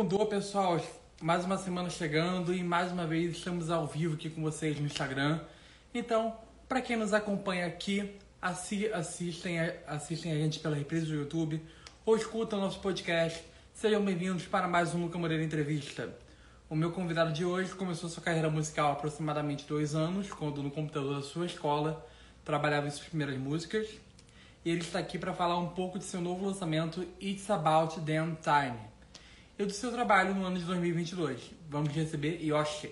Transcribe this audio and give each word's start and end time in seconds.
Mudou, 0.00 0.24
pessoal. 0.24 0.80
Mais 1.20 1.44
uma 1.44 1.58
semana 1.58 1.90
chegando 1.90 2.54
e 2.54 2.64
mais 2.64 2.90
uma 2.90 3.06
vez 3.06 3.36
estamos 3.36 3.68
ao 3.68 3.86
vivo 3.86 4.14
aqui 4.14 4.30
com 4.30 4.40
vocês 4.40 4.80
no 4.80 4.86
Instagram. 4.86 5.40
Então, 5.92 6.34
para 6.66 6.80
quem 6.80 6.96
nos 6.96 7.12
acompanha 7.12 7.66
aqui, 7.66 8.16
assi 8.40 8.90
assistem, 8.94 9.58
assistem 9.86 10.32
a 10.32 10.36
gente 10.36 10.58
pela 10.58 10.74
reprise 10.74 11.04
do 11.04 11.14
YouTube 11.14 11.62
ou 12.06 12.16
escutam 12.16 12.58
nosso 12.58 12.80
podcast, 12.80 13.44
sejam 13.74 14.02
bem-vindos 14.02 14.46
para 14.46 14.66
mais 14.66 14.94
um 14.94 15.02
Luca 15.02 15.18
Moreira 15.18 15.44
Entrevista. 15.44 16.16
O 16.70 16.74
meu 16.74 16.92
convidado 16.92 17.30
de 17.30 17.44
hoje 17.44 17.74
começou 17.74 18.08
sua 18.08 18.22
carreira 18.22 18.48
musical 18.48 18.88
há 18.88 18.92
aproximadamente 18.92 19.66
dois 19.66 19.94
anos, 19.94 20.32
quando 20.32 20.62
no 20.62 20.70
computador 20.70 21.16
da 21.16 21.22
sua 21.22 21.44
escola 21.44 22.08
trabalhava 22.42 22.86
em 22.86 22.90
suas 22.90 23.06
primeiras 23.06 23.36
músicas. 23.36 23.86
E 24.64 24.70
ele 24.70 24.80
está 24.80 24.98
aqui 24.98 25.18
para 25.18 25.34
falar 25.34 25.58
um 25.58 25.68
pouco 25.68 25.98
de 25.98 26.06
seu 26.06 26.22
novo 26.22 26.46
lançamento 26.46 27.06
It's 27.20 27.50
About 27.50 28.00
Damn 28.00 28.38
Time 28.42 28.89
e 29.60 29.66
do 29.66 29.72
seu 29.74 29.92
trabalho 29.92 30.34
no 30.34 30.46
ano 30.46 30.58
de 30.58 30.64
2022. 30.64 31.50
Vamos 31.68 31.92
receber 31.92 32.42
Yoshi. 32.42 32.90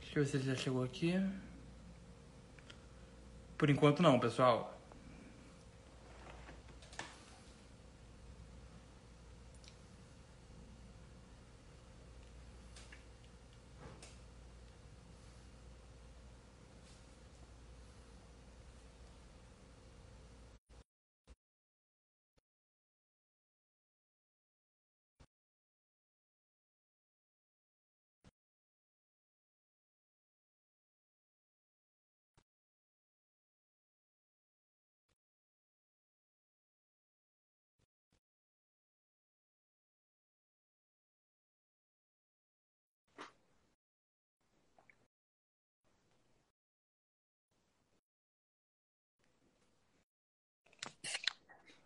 Deixa 0.00 0.18
eu 0.18 0.24
ver 0.24 0.28
se 0.28 0.36
ele 0.38 0.44
já 0.46 0.56
chegou 0.56 0.82
aqui. 0.82 1.14
Por 3.56 3.70
enquanto 3.70 4.02
não, 4.02 4.18
pessoal. 4.18 4.71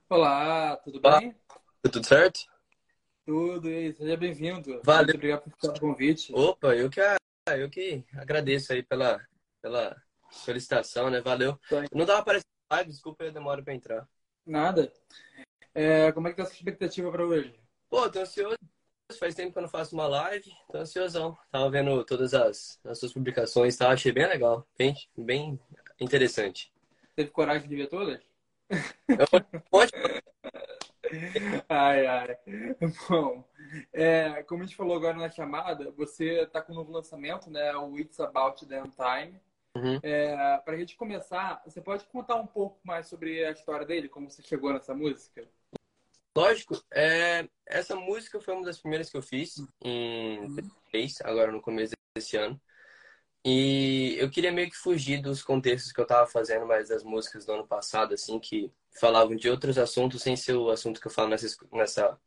Olá, 0.09 0.77
tudo 0.77 1.01
Olá. 1.03 1.19
bem? 1.19 1.35
Tudo 1.83 2.07
certo? 2.07 2.39
Tudo, 3.25 3.69
e 3.69 3.75
aí, 3.75 3.93
seja 3.93 4.17
bem-vindo. 4.17 4.81
Valeu. 4.85 5.07
Muito 5.07 5.17
obrigado 5.17 5.43
por 5.43 5.53
aceitar 5.53 5.77
o 5.77 5.81
convite. 5.81 6.33
Opa, 6.33 6.77
eu 6.77 6.89
que, 6.89 7.01
eu 7.59 7.69
que 7.69 8.05
agradeço 8.15 8.73
aí 8.73 8.85
pela, 8.85 9.21
pela 9.61 10.01
solicitação, 10.31 11.11
né? 11.11 11.21
Valeu. 11.21 11.59
Tá. 11.69 11.83
Não 11.93 12.07
dava 12.07 12.21
aparecendo 12.21 12.47
na 12.71 12.77
live, 12.77 12.91
desculpa 12.91 13.25
a 13.25 13.31
demora 13.31 13.65
pra 13.65 13.75
entrar. 13.75 14.09
Nada. 14.47 14.93
É, 15.75 16.13
como 16.13 16.29
é 16.29 16.31
que 16.31 16.37
tá 16.37 16.45
a 16.45 16.47
sua 16.47 16.55
expectativa 16.55 17.11
para 17.11 17.27
hoje? 17.27 17.59
Pô, 17.91 18.09
tô 18.09 18.21
ansioso. 18.21 18.57
Faz 19.19 19.35
tempo 19.35 19.53
que 19.53 19.59
eu 19.59 19.63
não 19.63 19.69
faço 19.69 19.93
uma 19.97 20.07
live, 20.07 20.53
tô 20.71 20.79
ansiosão. 20.79 21.37
Tava 21.51 21.69
vendo 21.69 22.05
todas 22.05 22.33
as, 22.33 22.79
as 22.85 23.01
suas 23.01 23.13
publicações, 23.13 23.77
tá? 23.77 23.91
Achei 23.91 24.13
bem 24.13 24.29
legal, 24.29 24.65
bem, 24.79 24.95
bem 25.17 25.59
interessante. 25.99 26.73
Teve 27.17 27.31
coragem 27.31 27.69
de 27.69 27.75
ver 27.75 27.89
todas? 27.89 28.21
Ai, 31.69 32.07
ai. 32.07 32.37
Bom, 33.09 33.45
é, 33.93 34.43
como 34.43 34.63
a 34.63 34.67
gente 34.67 34.77
falou 34.77 34.97
agora 34.97 35.17
na 35.17 35.31
chamada, 35.31 35.91
você 35.93 36.43
está 36.43 36.61
com 36.61 36.73
um 36.73 36.77
novo 36.77 36.91
lançamento, 36.91 37.51
né? 37.51 37.75
O 37.77 37.99
It's 37.99 38.19
About 38.19 38.67
Damn 38.67 38.91
Time. 38.91 39.41
Uhum. 39.77 40.01
É, 40.03 40.59
para 40.65 40.75
a 40.75 40.77
gente 40.77 40.97
começar, 40.97 41.63
você 41.65 41.81
pode 41.81 42.05
contar 42.07 42.37
um 42.37 42.47
pouco 42.47 42.79
mais 42.83 43.07
sobre 43.07 43.45
a 43.45 43.53
história 43.53 43.87
dele, 43.87 44.09
como 44.09 44.31
você 44.31 44.43
chegou 44.43 44.73
nessa 44.73 44.95
música? 44.95 45.47
Lógico, 46.37 46.83
é, 46.93 47.49
essa 47.67 47.95
música 47.95 48.41
foi 48.41 48.55
uma 48.55 48.65
das 48.65 48.79
primeiras 48.79 49.11
que 49.11 49.17
eu 49.17 49.23
fiz 49.23 49.57
em 49.83 50.47
2003, 50.49 51.21
agora 51.23 51.53
no 51.53 51.61
começo 51.61 51.95
desse 52.15 52.37
ano. 52.37 52.61
E 53.49 54.17
eu 54.19 54.29
queria 54.29 54.51
meio 54.51 54.69
que 54.69 54.77
fugir 54.77 55.23
dos 55.23 55.41
contextos 55.41 55.93
que 55.93 56.01
eu 56.01 56.07
tava 56.07 56.27
fazendo, 56.27 56.67
mais 56.67 56.89
das 56.89 57.05
músicas 57.05 57.47
do 57.47 57.53
ano 57.53 57.65
passado, 57.65 58.13
assim, 58.13 58.41
que 58.41 58.73
falavam 58.99 59.37
de 59.37 59.49
outros 59.49 59.79
assuntos 59.79 60.21
sem 60.23 60.35
ser 60.37 60.55
o 60.55 60.69
assunto 60.69 61.01
que 61.01 61.07
eu 61.07 61.13
falo 61.13 61.29
nessa, 61.29 61.47
nessa, 61.73 62.19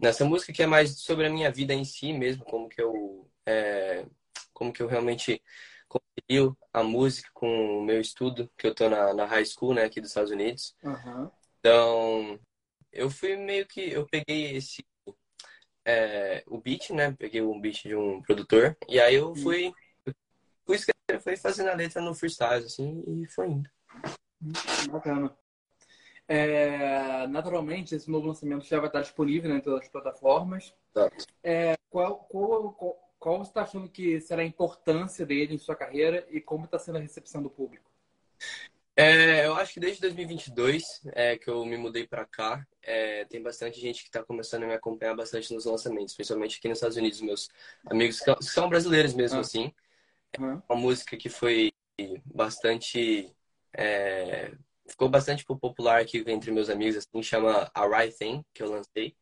nessa 0.00 0.24
música, 0.24 0.52
que 0.52 0.62
é 0.62 0.66
mais 0.66 1.00
sobre 1.00 1.26
a 1.26 1.30
minha 1.30 1.50
vida 1.50 1.74
em 1.74 1.84
si 1.84 2.12
mesmo, 2.12 2.44
como 2.44 2.68
que 2.68 2.80
eu, 2.80 3.28
é, 3.44 4.06
como 4.52 4.72
que 4.72 4.80
eu 4.82 4.86
realmente 4.86 5.42
concilio 5.88 6.56
a 6.72 6.82
música 6.82 7.28
com 7.34 7.80
o 7.80 7.82
meu 7.82 8.00
estudo, 8.00 8.48
que 8.56 8.68
eu 8.68 8.74
tô 8.74 8.88
na, 8.88 9.12
na 9.14 9.26
high 9.26 9.44
school, 9.44 9.74
né, 9.74 9.82
aqui 9.82 10.00
dos 10.00 10.10
Estados 10.10 10.30
Unidos. 10.30 10.76
Aham. 10.84 11.28
Então, 11.58 12.38
eu 12.92 13.10
fui 13.10 13.36
meio 13.36 13.66
que. 13.66 13.80
Eu 13.80 14.06
peguei 14.06 14.56
esse. 14.56 14.86
é, 15.84 16.44
o 16.46 16.58
beat, 16.60 16.90
né? 16.90 17.12
Peguei 17.18 17.42
um 17.42 17.60
beat 17.60 17.82
de 17.82 17.96
um 17.96 18.22
produtor. 18.22 18.76
E 18.88 19.00
aí 19.00 19.16
eu 19.16 19.34
fui. 19.34 19.72
Fui 20.66 20.76
escrever, 20.76 21.20
fui 21.22 21.36
fazendo 21.36 21.68
a 21.68 21.74
letra 21.74 22.02
no 22.02 22.14
freestyle, 22.14 22.64
assim, 22.64 23.02
e 23.06 23.26
foi 23.26 23.48
indo. 23.48 23.70
Bacana. 24.90 25.34
É, 26.28 27.26
naturalmente, 27.28 27.94
esse 27.94 28.10
novo 28.10 28.26
lançamento 28.26 28.66
já 28.66 28.78
vai 28.78 28.88
estar 28.88 29.00
disponível 29.00 29.48
né, 29.48 29.58
em 29.58 29.60
todas 29.60 29.82
as 29.82 29.88
plataformas. 29.88 30.74
Exato. 30.94 31.24
É, 31.42 31.76
qual, 31.88 32.18
qual, 32.24 32.72
qual, 32.72 33.12
qual 33.18 33.38
você 33.38 33.50
está 33.50 33.62
achando 33.62 33.88
que 33.88 34.20
será 34.20 34.42
a 34.42 34.46
importância 34.46 35.24
dele 35.24 35.54
em 35.54 35.58
sua 35.58 35.76
carreira 35.76 36.26
e 36.30 36.40
como 36.40 36.64
está 36.64 36.78
sendo 36.78 36.98
a 36.98 37.00
recepção 37.00 37.42
do 37.42 37.48
público? 37.48 37.88
É, 38.98 39.46
eu 39.46 39.54
acho 39.54 39.74
que 39.74 39.80
desde 39.80 40.00
2022 40.00 41.02
é, 41.12 41.36
que 41.36 41.48
eu 41.48 41.64
me 41.66 41.76
mudei 41.76 42.06
pra 42.06 42.24
cá, 42.24 42.66
é, 42.82 43.26
tem 43.26 43.42
bastante 43.42 43.78
gente 43.78 44.02
que 44.02 44.10
tá 44.10 44.24
começando 44.24 44.62
a 44.64 44.66
me 44.66 44.72
acompanhar 44.72 45.14
bastante 45.14 45.52
nos 45.52 45.66
lançamentos, 45.66 46.14
principalmente 46.14 46.58
aqui 46.58 46.66
nos 46.66 46.78
Estados 46.78 46.96
Unidos, 46.96 47.20
meus 47.20 47.50
amigos 47.84 48.20
que 48.20 48.34
são 48.42 48.68
brasileiros 48.68 49.12
mesmo, 49.12 49.36
Ah. 49.38 49.42
assim. 49.42 49.72
Uma 50.68 50.78
música 50.80 51.16
que 51.16 51.28
foi 51.28 51.72
bastante 52.24 53.34
é, 53.72 54.52
ficou 54.88 55.08
bastante 55.08 55.44
popular 55.44 56.00
aqui 56.00 56.22
entre 56.26 56.50
meus 56.50 56.68
amigos 56.70 56.96
assim 56.96 57.22
chama 57.22 57.70
A 57.74 57.86
Right 57.86 58.16
Thing 58.16 58.44
que 58.54 58.62
eu 58.62 58.70
lancei. 58.70 59.16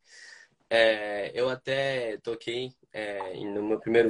É, 0.69 1.31
eu 1.39 1.49
até 1.49 2.17
toquei 2.17 2.71
é, 2.91 3.33
no 3.45 3.63
meu 3.63 3.79
primeiro 3.79 4.09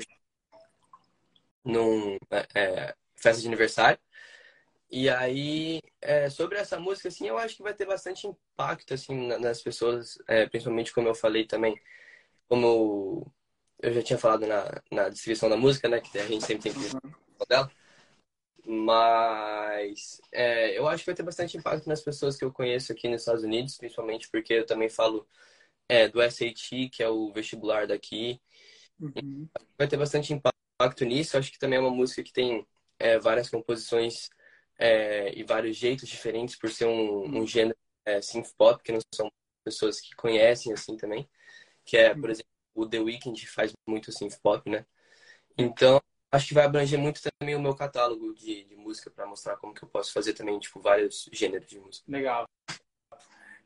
num 1.63 2.17
é, 2.53 2.95
festa 3.15 3.41
de 3.41 3.47
aniversário. 3.47 3.99
E 4.89 5.09
aí 5.09 5.81
é, 6.01 6.29
sobre 6.29 6.57
essa 6.57 6.79
música 6.79 7.07
assim 7.09 7.27
eu 7.27 7.37
acho 7.37 7.55
que 7.57 7.63
vai 7.63 7.73
ter 7.73 7.85
bastante 7.85 8.27
impacto 8.27 8.93
assim 8.93 9.27
na- 9.27 9.39
nas 9.39 9.61
pessoas 9.61 10.17
é, 10.27 10.47
principalmente 10.47 10.93
como 10.93 11.07
eu 11.07 11.15
falei 11.15 11.45
também 11.45 11.75
como 12.47 13.31
eu 13.81 13.93
já 13.93 14.01
tinha 14.01 14.19
falado 14.19 14.45
na, 14.47 14.81
na 14.91 15.09
descrição 15.09 15.49
da 15.49 15.57
música 15.57 15.87
né 15.87 15.99
que 16.01 16.17
a 16.17 16.27
gente 16.27 16.45
sempre 16.45 16.71
tem 16.71 16.73
que 16.73 17.47
dela. 17.47 17.71
Mas 18.67 20.19
é, 20.31 20.77
eu 20.77 20.87
acho 20.87 21.03
que 21.03 21.05
vai 21.07 21.15
ter 21.15 21.23
bastante 21.23 21.57
impacto 21.57 21.87
nas 21.87 22.01
pessoas 22.01 22.35
que 22.35 22.43
eu 22.43 22.51
conheço 22.51 22.91
aqui 22.91 23.07
nos 23.07 23.21
Estados 23.21 23.43
Unidos, 23.43 23.77
principalmente 23.77 24.27
porque 24.29 24.53
eu 24.53 24.65
também 24.65 24.89
falo 24.89 25.27
é, 25.87 26.07
do 26.07 26.19
SAT, 26.21 26.89
que 26.91 27.03
é 27.03 27.09
o 27.09 27.31
vestibular 27.31 27.87
daqui. 27.87 28.41
Uhum. 28.99 29.47
Vai 29.77 29.87
ter 29.87 29.97
bastante 29.97 30.33
impacto 30.33 31.05
nisso. 31.05 31.35
Eu 31.35 31.39
acho 31.39 31.51
que 31.51 31.59
também 31.59 31.77
é 31.77 31.81
uma 31.81 31.91
música 31.91 32.23
que 32.23 32.33
tem 32.33 32.65
é, 32.97 33.19
várias 33.19 33.49
composições 33.49 34.29
é, 34.79 35.37
e 35.37 35.43
vários 35.43 35.77
jeitos 35.77 36.09
diferentes 36.09 36.55
por 36.55 36.71
ser 36.71 36.85
um, 36.85 37.39
um 37.41 37.45
gênero 37.47 37.77
é, 38.05 38.21
synth 38.21 38.51
pop, 38.57 38.81
que 38.83 38.91
não 38.91 38.99
são 39.13 39.31
pessoas 39.63 39.99
que 40.01 40.15
conhecem 40.15 40.73
assim 40.73 40.97
também. 40.97 41.29
Que 41.85 41.97
é, 41.97 42.15
por 42.15 42.29
exemplo, 42.29 42.54
o 42.75 42.85
The 42.85 42.99
Weeknd 42.99 43.47
faz 43.47 43.73
muito 43.87 44.11
synth 44.11 44.37
pop, 44.43 44.69
né? 44.69 44.85
Então, 45.57 45.99
acho 46.31 46.49
que 46.49 46.53
vai 46.53 46.65
abranger 46.65 46.99
muito 46.99 47.21
também 47.39 47.55
o 47.55 47.61
meu 47.61 47.73
catálogo 47.73 48.33
de, 48.33 48.65
de 48.65 48.75
música 48.75 49.09
para 49.09 49.25
mostrar 49.25 49.55
como 49.57 49.73
que 49.73 49.83
eu 49.83 49.89
posso 49.89 50.11
fazer 50.13 50.33
também, 50.33 50.59
tipo, 50.59 50.79
vários 50.81 51.29
gêneros 51.31 51.67
de 51.67 51.79
música. 51.79 52.11
Legal. 52.11 52.45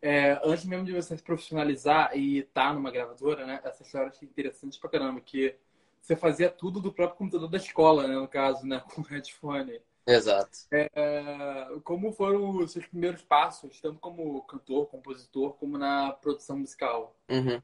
É, 0.02 0.40
antes 0.46 0.64
mesmo 0.64 0.86
de 0.86 0.94
você 0.94 1.18
se 1.18 1.24
profissionalizar 1.24 2.16
e 2.16 2.40
estar 2.40 2.74
numa 2.74 2.92
gravadora, 2.92 3.46
né? 3.46 3.60
Essa 3.64 3.84
história 3.84 4.06
eu 4.06 4.10
achei 4.10 4.28
interessante 4.28 4.80
pra 4.80 4.90
caramba, 4.90 5.20
que 5.20 5.56
você 6.00 6.16
fazia 6.16 6.50
tudo 6.50 6.80
do 6.80 6.94
próprio 6.94 7.18
computador 7.18 7.50
da 7.50 7.58
escola, 7.58 8.08
né? 8.08 8.16
No 8.16 8.28
caso, 8.28 8.66
né? 8.66 8.82
Com 8.94 9.02
headphone. 9.02 9.82
Exato. 10.08 10.58
É, 10.72 11.68
como 11.84 12.12
foram 12.12 12.58
os 12.58 12.72
seus 12.72 12.86
primeiros 12.88 13.22
passos, 13.22 13.80
tanto 13.80 14.00
como 14.00 14.42
cantor, 14.44 14.88
compositor, 14.88 15.54
como 15.54 15.78
na 15.78 16.12
produção 16.14 16.58
musical? 16.58 17.16
Uhum. 17.30 17.62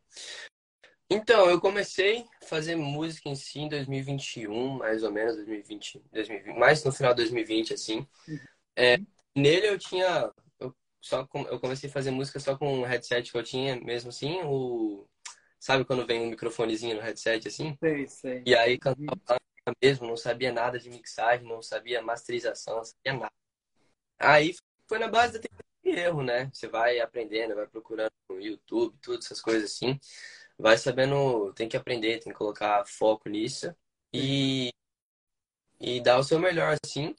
Então, 1.09 1.49
eu 1.49 1.61
comecei 1.61 2.25
a 2.41 2.45
fazer 2.45 2.75
música 2.75 3.29
em 3.29 3.35
si 3.35 3.59
em 3.59 3.69
2021, 3.69 4.77
mais 4.77 5.03
ou 5.03 5.11
menos, 5.11 5.35
2020, 5.35 6.03
2020, 6.11 6.57
mais 6.57 6.83
no 6.83 6.91
final 6.91 7.13
de 7.13 7.17
2020, 7.17 7.73
assim. 7.73 8.07
É, 8.75 8.97
nele 9.35 9.67
eu 9.67 9.77
tinha, 9.77 10.31
eu 10.59 10.75
só 10.99 11.25
com, 11.27 11.43
eu 11.43 11.59
comecei 11.59 11.89
a 11.89 11.93
fazer 11.93 12.09
música 12.09 12.39
só 12.39 12.57
com 12.57 12.81
o 12.81 12.85
headset 12.85 13.31
que 13.31 13.37
eu 13.37 13.43
tinha, 13.43 13.75
mesmo 13.75 14.09
assim, 14.09 14.41
o 14.43 15.07
sabe 15.59 15.85
quando 15.85 16.05
vem 16.05 16.21
um 16.21 16.29
microfonezinho 16.29 16.95
no 16.95 17.01
headset 17.01 17.47
assim? 17.47 17.75
Sei, 17.79 18.07
sei. 18.07 18.43
E 18.45 18.55
aí 18.55 18.77
cantava 18.77 19.39
uhum. 19.67 19.73
mesmo, 19.81 20.07
não 20.07 20.17
sabia 20.17 20.51
nada 20.51 20.77
de 20.77 20.89
mixagem, 20.89 21.47
não 21.47 21.61
sabia 21.61 22.01
masterização, 22.01 22.77
não 22.77 22.83
sabia 22.83 23.13
nada. 23.13 23.33
Aí 24.19 24.53
foi 24.87 24.99
na 24.99 25.07
base 25.07 25.33
da 25.33 25.39
tentativa 25.39 25.63
e 25.83 25.89
erro, 25.89 26.23
né? 26.23 26.49
Você 26.53 26.67
vai 26.67 26.99
aprendendo, 26.99 27.55
vai 27.55 27.67
procurando 27.67 28.11
no 28.29 28.39
YouTube, 28.39 28.97
tudo 29.01 29.19
essas 29.19 29.41
coisas 29.41 29.71
assim. 29.71 29.99
Vai 30.57 30.77
sabendo, 30.77 31.53
tem 31.53 31.67
que 31.67 31.75
aprender, 31.75 32.19
tem 32.19 32.31
que 32.31 32.37
colocar 32.37 32.85
foco 32.85 33.27
nisso 33.29 33.75
e 34.13 34.69
e 35.79 36.01
dar 36.01 36.17
o 36.17 36.23
seu 36.23 36.39
melhor 36.39 36.77
assim. 36.83 37.15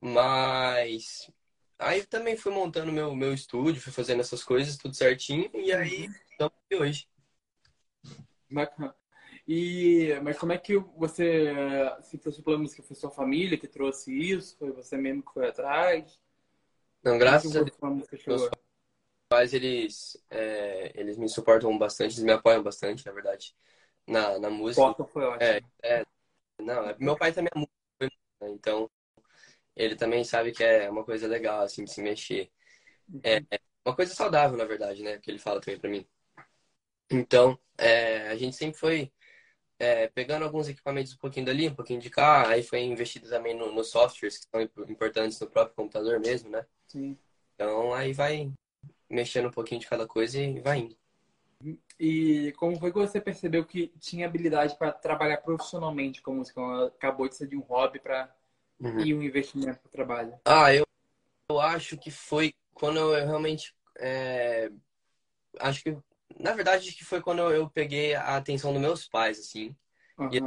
Mas 0.00 1.30
aí 1.78 2.06
também 2.06 2.36
fui 2.36 2.52
montando 2.52 2.92
meu, 2.92 3.14
meu 3.14 3.34
estúdio, 3.34 3.82
fui 3.82 3.92
fazendo 3.92 4.20
essas 4.20 4.42
coisas 4.42 4.76
tudo 4.76 4.94
certinho 4.94 5.50
e 5.54 5.72
aí 5.72 6.06
uhum. 6.06 6.14
estamos 6.30 6.54
aqui 6.64 6.76
hoje. 6.76 7.08
Bacana. 8.50 8.94
E, 9.46 10.18
mas 10.22 10.38
como 10.38 10.52
é 10.52 10.58
que 10.58 10.78
você 10.96 11.52
se 12.02 12.18
trouxe 12.18 12.42
pela 12.42 12.58
música? 12.58 12.82
Foi 12.82 12.94
sua 12.94 13.10
família 13.10 13.58
que 13.58 13.66
trouxe 13.66 14.12
isso? 14.12 14.56
Foi 14.56 14.70
você 14.70 14.96
mesmo 14.96 15.22
que 15.22 15.32
foi 15.32 15.48
atrás? 15.48 16.20
Não, 17.02 17.18
graças 17.18 17.56
a 17.56 17.62
Deus. 17.62 18.50
Pais, 19.30 19.54
eles, 19.54 20.20
é, 20.28 20.90
eles 20.92 21.16
me 21.16 21.28
suportam 21.28 21.78
bastante, 21.78 22.14
eles 22.14 22.24
me 22.24 22.32
apoiam 22.32 22.64
bastante, 22.64 23.06
na 23.06 23.12
verdade, 23.12 23.54
na, 24.04 24.40
na 24.40 24.50
música. 24.50 24.82
Porta 24.82 25.04
foi 25.04 25.24
ótimo. 25.24 25.40
É, 25.40 25.62
é, 25.84 26.04
não, 26.60 26.90
é, 26.90 26.96
meu 26.98 27.16
pai 27.16 27.32
também 27.32 27.48
é 27.54 27.58
músico, 27.58 28.18
né? 28.40 28.50
então 28.50 28.90
ele 29.76 29.94
também 29.94 30.24
sabe 30.24 30.50
que 30.50 30.64
é 30.64 30.90
uma 30.90 31.04
coisa 31.04 31.28
legal, 31.28 31.60
assim, 31.60 31.84
de 31.84 31.92
se 31.92 32.02
mexer. 32.02 32.50
É, 33.22 33.38
uhum. 33.38 33.46
é 33.52 33.60
uma 33.86 33.94
coisa 33.94 34.12
saudável, 34.12 34.58
na 34.58 34.64
verdade, 34.64 35.00
né? 35.00 35.18
Que 35.18 35.30
ele 35.30 35.38
fala 35.38 35.60
também 35.60 35.78
para 35.78 35.90
mim. 35.90 36.04
Então, 37.08 37.56
é, 37.78 38.30
a 38.30 38.36
gente 38.36 38.56
sempre 38.56 38.80
foi 38.80 39.12
é, 39.78 40.08
pegando 40.08 40.44
alguns 40.44 40.68
equipamentos 40.68 41.14
um 41.14 41.18
pouquinho 41.18 41.46
dali, 41.46 41.68
um 41.68 41.74
pouquinho 41.76 42.00
de 42.00 42.10
cá, 42.10 42.48
aí 42.48 42.64
foi 42.64 42.80
investido 42.80 43.28
também 43.28 43.56
nos 43.56 43.72
no 43.72 43.84
softwares 43.84 44.38
que 44.38 44.46
são 44.50 44.60
importantes 44.88 45.38
no 45.38 45.48
próprio 45.48 45.76
computador 45.76 46.18
mesmo, 46.18 46.50
né? 46.50 46.66
Sim. 46.88 47.16
Então, 47.54 47.94
aí 47.94 48.12
vai 48.12 48.52
mexendo 49.10 49.48
um 49.48 49.50
pouquinho 49.52 49.80
de 49.80 49.88
cada 49.88 50.06
coisa 50.06 50.40
e 50.40 50.60
vai 50.60 50.78
indo. 50.78 50.96
E 51.98 52.52
como 52.56 52.78
foi 52.78 52.90
que 52.90 52.98
você 52.98 53.20
percebeu 53.20 53.66
que 53.66 53.88
tinha 54.00 54.26
habilidade 54.26 54.78
para 54.78 54.92
trabalhar 54.92 55.38
profissionalmente 55.38 56.22
com 56.22 56.36
música? 56.36 56.86
Acabou 56.86 57.28
de 57.28 57.36
ser 57.36 57.46
de 57.46 57.56
um 57.56 57.60
hobby 57.60 57.98
para 57.98 58.34
uhum. 58.80 59.00
ir 59.00 59.14
um 59.14 59.22
investimento 59.22 59.78
para 59.80 59.88
o 59.88 59.92
trabalho? 59.92 60.40
Ah, 60.46 60.74
eu, 60.74 60.86
eu 61.50 61.60
acho 61.60 61.98
que 61.98 62.10
foi 62.10 62.54
quando 62.72 62.98
eu 62.98 63.26
realmente. 63.26 63.74
É, 63.98 64.70
acho 65.58 65.82
que. 65.82 65.98
Na 66.38 66.54
verdade, 66.54 66.92
que 66.92 67.04
foi 67.04 67.20
quando 67.20 67.40
eu 67.50 67.68
peguei 67.68 68.14
a 68.14 68.36
atenção 68.36 68.72
dos 68.72 68.80
meus 68.80 69.06
pais, 69.06 69.38
assim. 69.38 69.76
Uhum. 70.16 70.30
E 70.32 70.40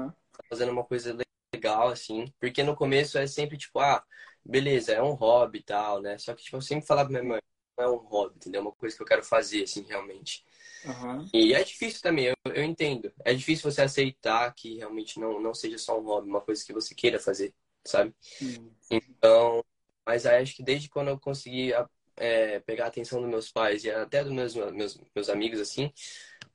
fazendo 0.49 0.71
uma 0.71 0.83
coisa 0.83 1.15
legal, 1.53 1.89
assim. 1.89 2.33
Porque 2.39 2.63
no 2.63 2.75
começo 2.75 3.19
é 3.19 3.27
sempre 3.27 3.57
tipo, 3.57 3.79
ah, 3.79 4.03
beleza, 4.43 4.93
é 4.93 5.03
um 5.03 5.13
hobby 5.13 5.59
e 5.59 5.63
tal, 5.63 6.01
né? 6.01 6.17
Só 6.17 6.33
que, 6.33 6.43
tipo, 6.43 6.57
eu 6.57 6.61
sempre 6.61 6.87
falava 6.87 7.09
pra 7.09 7.21
minha 7.21 7.33
mãe, 7.33 7.41
é 7.77 7.87
um 7.87 7.97
hobby, 7.97 8.35
entendeu? 8.35 8.59
É 8.59 8.61
uma 8.61 8.71
coisa 8.71 8.95
que 8.95 9.01
eu 9.01 9.07
quero 9.07 9.23
fazer, 9.23 9.63
assim, 9.63 9.83
realmente. 9.83 10.43
Uhum. 10.85 11.29
E 11.33 11.53
é 11.53 11.63
difícil 11.63 12.01
também, 12.01 12.25
eu, 12.25 12.35
eu 12.53 12.63
entendo. 12.63 13.11
É 13.23 13.33
difícil 13.33 13.71
você 13.71 13.81
aceitar 13.81 14.53
que 14.53 14.77
realmente 14.77 15.19
não, 15.19 15.39
não 15.39 15.53
seja 15.53 15.77
só 15.77 15.99
um 15.99 16.03
hobby, 16.03 16.29
uma 16.29 16.41
coisa 16.41 16.63
que 16.63 16.73
você 16.73 16.93
queira 16.93 17.19
fazer, 17.19 17.53
sabe? 17.85 18.13
Uhum. 18.41 18.71
Então, 18.91 19.63
mas 20.05 20.25
aí 20.25 20.41
acho 20.41 20.55
que 20.55 20.63
desde 20.63 20.89
quando 20.89 21.07
eu 21.07 21.19
consegui 21.19 21.71
é, 22.17 22.59
pegar 22.59 22.85
a 22.85 22.87
atenção 22.87 23.21
dos 23.21 23.29
meus 23.29 23.51
pais 23.51 23.83
e 23.83 23.91
até 23.91 24.23
dos 24.23 24.33
meus, 24.33 24.55
meus, 24.55 24.99
meus 25.15 25.29
amigos, 25.29 25.59
assim, 25.59 25.91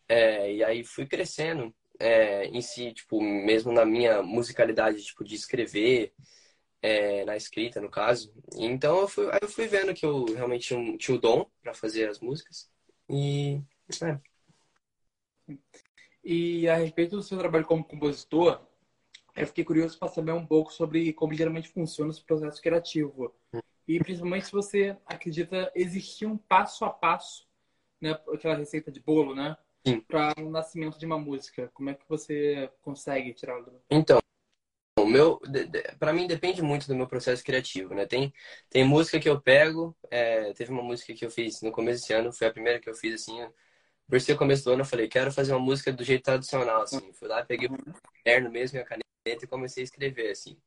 é, 0.08 0.52
e 0.52 0.64
aí 0.64 0.84
fui 0.84 1.06
crescendo 1.06 1.74
é, 1.98 2.46
em 2.46 2.60
si, 2.60 2.92
tipo, 2.92 3.20
mesmo 3.20 3.72
na 3.72 3.84
minha 3.84 4.22
musicalidade, 4.22 5.02
tipo, 5.02 5.24
de 5.24 5.34
escrever, 5.34 6.12
é, 6.82 7.24
na 7.24 7.36
escrita, 7.36 7.80
no 7.80 7.90
caso. 7.90 8.32
Então 8.54 9.00
eu 9.00 9.08
fui, 9.08 9.26
eu 9.40 9.48
fui 9.48 9.66
vendo 9.66 9.94
que 9.94 10.04
eu 10.06 10.24
realmente 10.26 10.68
tinha, 10.68 10.78
um, 10.78 10.96
tinha 10.96 11.16
o 11.16 11.20
dom 11.20 11.46
para 11.62 11.74
fazer 11.74 12.08
as 12.08 12.20
músicas. 12.20 12.70
E. 13.08 13.60
É. 14.02 14.20
E 16.22 16.68
a 16.68 16.76
respeito 16.76 17.16
do 17.16 17.22
seu 17.22 17.38
trabalho 17.38 17.64
como 17.64 17.84
compositor, 17.84 18.60
eu 19.34 19.46
fiquei 19.46 19.64
curioso 19.64 19.98
para 19.98 20.08
saber 20.08 20.32
um 20.32 20.44
pouco 20.44 20.72
sobre 20.72 21.12
como 21.12 21.32
geralmente 21.32 21.68
funciona 21.68 22.10
esse 22.10 22.22
processo 22.22 22.60
criativo. 22.60 23.34
E 23.86 23.98
principalmente 23.98 24.46
se 24.46 24.52
você 24.52 24.96
acredita 25.06 25.72
existir 25.74 26.26
um 26.26 26.36
passo 26.36 26.84
a 26.84 26.90
passo, 26.90 27.48
né, 28.00 28.18
aquela 28.32 28.54
receita 28.54 28.92
de 28.92 29.00
bolo, 29.00 29.34
né? 29.34 29.56
Para 30.06 30.34
o 30.38 30.50
nascimento 30.50 30.98
de 30.98 31.06
uma 31.06 31.18
música. 31.18 31.70
Como 31.72 31.88
é 31.88 31.94
que 31.94 32.06
você 32.06 32.70
consegue 32.82 33.32
tirá-lo? 33.32 33.80
Então, 33.88 34.18
o 35.02 35.06
meu, 35.06 35.40
para 35.98 36.12
mim 36.12 36.26
depende 36.26 36.62
muito 36.62 36.86
do 36.86 36.94
meu 36.94 37.06
processo 37.06 37.44
criativo, 37.44 37.94
né? 37.94 38.06
Tem, 38.06 38.32
tem 38.70 38.84
música 38.84 39.20
que 39.20 39.28
eu 39.28 39.40
pego, 39.40 39.96
é, 40.10 40.52
teve 40.54 40.70
uma 40.72 40.82
música 40.82 41.14
que 41.14 41.24
eu 41.24 41.30
fiz 41.30 41.62
no 41.62 41.72
começo 41.72 42.00
desse 42.02 42.12
ano, 42.12 42.32
foi 42.32 42.46
a 42.46 42.52
primeira 42.52 42.80
que 42.80 42.88
eu 42.88 42.94
fiz 42.94 43.22
assim, 43.22 43.40
por 44.08 44.20
ser 44.20 44.32
o 44.32 44.38
começo 44.38 44.64
do 44.64 44.72
ano, 44.72 44.80
eu 44.82 44.86
falei, 44.86 45.06
quero 45.08 45.30
fazer 45.30 45.52
uma 45.52 45.60
música 45.60 45.92
do 45.92 46.02
jeito 46.02 46.24
tradicional, 46.24 46.82
assim. 46.82 47.12
Fui 47.12 47.28
lá, 47.28 47.44
peguei 47.44 47.68
o 47.68 47.76
caderno 48.24 48.50
mesmo 48.50 48.78
e 48.78 48.80
a 48.80 48.84
caneta 48.84 49.04
e 49.24 49.46
comecei 49.46 49.82
a 49.82 49.84
escrever, 49.84 50.30
assim. 50.30 50.58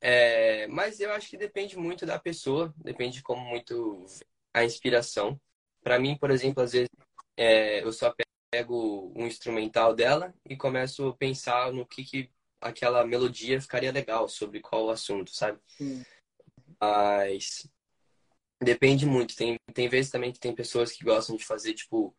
É, 0.00 0.66
mas 0.68 1.00
eu 1.00 1.12
acho 1.12 1.28
que 1.30 1.36
depende 1.36 1.78
muito 1.78 2.04
da 2.06 2.18
pessoa, 2.18 2.72
depende 2.76 3.16
de 3.16 3.22
como 3.22 3.42
muito 3.42 4.04
a 4.52 4.64
inspiração. 4.64 5.40
Para 5.82 5.98
mim, 5.98 6.16
por 6.16 6.30
exemplo, 6.30 6.62
às 6.62 6.72
vezes 6.72 6.88
é, 7.36 7.82
eu 7.82 7.92
só 7.92 8.14
pego 8.50 9.12
um 9.16 9.26
instrumental 9.26 9.94
dela 9.94 10.34
e 10.48 10.56
começo 10.56 11.08
a 11.08 11.16
pensar 11.16 11.72
no 11.72 11.86
que, 11.86 12.04
que 12.04 12.30
aquela 12.60 13.06
melodia 13.06 13.60
ficaria 13.60 13.92
legal, 13.92 14.28
sobre 14.28 14.60
qual 14.60 14.86
o 14.86 14.90
assunto, 14.90 15.34
sabe? 15.34 15.58
Sim. 15.66 16.04
Mas 16.80 17.68
depende 18.60 19.06
muito. 19.06 19.36
Tem, 19.36 19.58
tem 19.72 19.88
vezes 19.88 20.10
também 20.10 20.32
que 20.32 20.40
tem 20.40 20.54
pessoas 20.54 20.92
que 20.92 21.04
gostam 21.04 21.36
de 21.36 21.44
fazer, 21.44 21.74
tipo, 21.74 22.14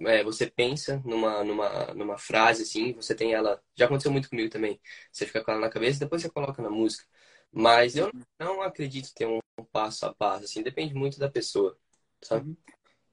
é, 0.00 0.22
você 0.22 0.50
pensa 0.50 1.00
numa, 1.04 1.44
numa, 1.44 1.94
numa 1.94 2.18
frase, 2.18 2.62
assim, 2.62 2.92
você 2.92 3.14
tem 3.14 3.32
ela. 3.32 3.62
Já 3.74 3.86
aconteceu 3.86 4.10
muito 4.12 4.28
comigo 4.28 4.50
também. 4.50 4.80
Você 5.10 5.26
fica 5.26 5.44
com 5.44 5.50
ela 5.52 5.60
na 5.60 5.70
cabeça 5.70 6.00
depois 6.00 6.22
você 6.22 6.30
coloca 6.30 6.60
na 6.62 6.70
música. 6.70 7.04
Mas 7.50 7.96
eu 7.96 8.10
não 8.38 8.62
acredito 8.62 9.12
ter 9.14 9.26
um 9.26 9.40
passo 9.70 10.06
a 10.06 10.14
passo, 10.14 10.44
assim, 10.44 10.62
depende 10.62 10.94
muito 10.94 11.18
da 11.18 11.30
pessoa, 11.30 11.78
sabe? 12.22 12.48
Uhum. 12.48 12.56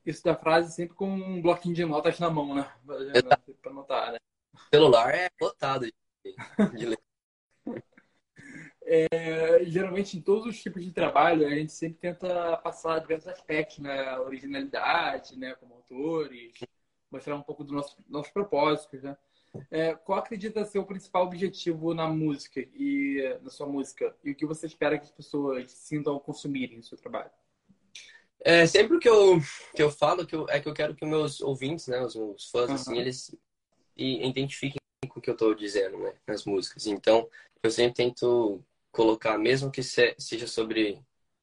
Isso 0.05 0.23
da 0.23 0.35
frase 0.35 0.73
sempre 0.73 0.95
com 0.95 1.09
um 1.09 1.41
bloquinho 1.41 1.75
de 1.75 1.85
notas 1.85 2.17
na 2.19 2.29
mão, 2.29 2.55
né? 2.55 2.71
Pra 3.61 3.71
anotar, 3.71 4.13
né? 4.13 4.17
O 4.53 4.59
celular 4.73 5.13
é 5.13 5.29
lotado 5.39 5.85
de 5.85 5.93
é, 8.83 9.63
geralmente 9.65 10.17
em 10.17 10.21
todos 10.21 10.45
os 10.45 10.61
tipos 10.61 10.83
de 10.83 10.91
trabalho 10.91 11.45
a 11.45 11.51
gente 11.51 11.71
sempre 11.71 11.99
tenta 11.99 12.57
passar 12.57 12.99
diversos 12.99 13.27
aspectos, 13.27 13.79
né? 13.79 14.17
originalidade, 14.19 15.37
né? 15.37 15.53
Como 15.55 15.75
autores, 15.75 16.53
mostrar 17.11 17.35
um 17.35 17.41
pouco 17.41 17.63
dos 17.63 17.73
nossos 17.73 17.97
nosso 18.07 18.33
propósitos, 18.33 19.03
né? 19.03 19.17
É, 19.71 19.95
qual 19.95 20.19
acredita 20.19 20.63
ser 20.63 20.79
o 20.79 20.85
principal 20.85 21.25
objetivo 21.25 21.93
na 21.93 22.07
música 22.07 22.59
e 22.59 23.37
na 23.41 23.49
sua 23.49 23.65
música 23.65 24.15
e 24.23 24.31
o 24.31 24.35
que 24.35 24.45
você 24.45 24.67
espera 24.67 24.97
que 24.97 25.05
as 25.05 25.11
pessoas 25.11 25.71
sintam 25.71 26.13
ao 26.13 26.19
consumirem 26.19 26.79
o 26.79 26.83
seu 26.83 26.97
trabalho? 26.97 27.31
É, 28.41 28.65
sempre 28.65 28.95
o 28.95 28.99
que 28.99 29.09
eu, 29.09 29.39
que 29.75 29.81
eu 29.81 29.91
falo 29.91 30.25
que 30.25 30.35
eu, 30.35 30.47
é 30.49 30.59
que 30.59 30.69
eu 30.69 30.73
quero 30.73 30.95
que 30.95 31.05
meus 31.05 31.41
ouvintes, 31.41 31.87
né, 31.87 32.01
os 32.01 32.15
meus 32.15 32.49
fãs, 32.49 32.69
uhum. 32.69 32.75
assim, 32.75 32.97
eles 32.97 33.35
identifiquem 33.97 34.78
com 35.07 35.19
o 35.19 35.21
que 35.21 35.29
eu 35.29 35.33
estou 35.33 35.55
dizendo, 35.55 35.97
né, 35.99 36.13
nas 36.27 36.45
músicas. 36.45 36.87
Então, 36.87 37.29
eu 37.63 37.71
sempre 37.71 37.95
tento 37.95 38.63
colocar, 38.91 39.37
mesmo 39.37 39.71
que 39.71 39.81
seja 39.83 40.47
sobre 40.47 41.01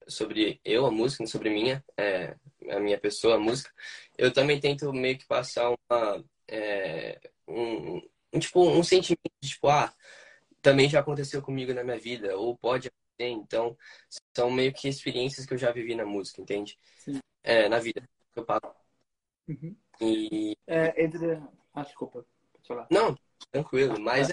sobre 0.08 0.60
eu, 0.64 0.86
a 0.86 0.90
música, 0.90 1.26
sobre 1.26 1.50
minha, 1.50 1.84
é, 1.96 2.36
a 2.70 2.78
minha 2.78 2.96
pessoa, 2.96 3.34
a 3.34 3.40
música, 3.40 3.72
eu 4.16 4.32
também 4.32 4.60
tento 4.60 4.92
meio 4.92 5.18
que 5.18 5.26
passar 5.26 5.68
uma, 5.70 6.24
é, 6.46 7.20
um, 7.48 8.00
um, 8.32 8.38
tipo, 8.38 8.62
um 8.68 8.84
sentimento 8.84 9.32
de, 9.42 9.48
tipo, 9.48 9.68
ah, 9.68 9.92
também 10.62 10.88
já 10.88 11.00
aconteceu 11.00 11.42
comigo 11.42 11.74
na 11.74 11.82
minha 11.82 11.98
vida, 11.98 12.36
ou 12.36 12.56
pode 12.56 12.88
acontecer, 12.88 13.32
então, 13.32 13.76
são 14.36 14.48
meio 14.48 14.72
que 14.72 14.88
experiências 14.88 15.44
que 15.44 15.54
eu 15.54 15.58
já 15.58 15.72
vivi 15.72 15.96
na 15.96 16.06
música, 16.06 16.40
entende? 16.40 16.78
É, 17.42 17.68
na 17.68 17.80
vida 17.80 18.00
eu 18.36 18.44
passo. 18.44 18.72
Uhum. 19.48 19.76
E... 20.00 20.56
É, 20.66 21.02
entre... 21.04 21.42
Ah, 21.74 21.82
desculpa. 21.82 22.24
Não, 22.90 23.16
Tranquilo, 23.50 24.00
mas. 24.00 24.32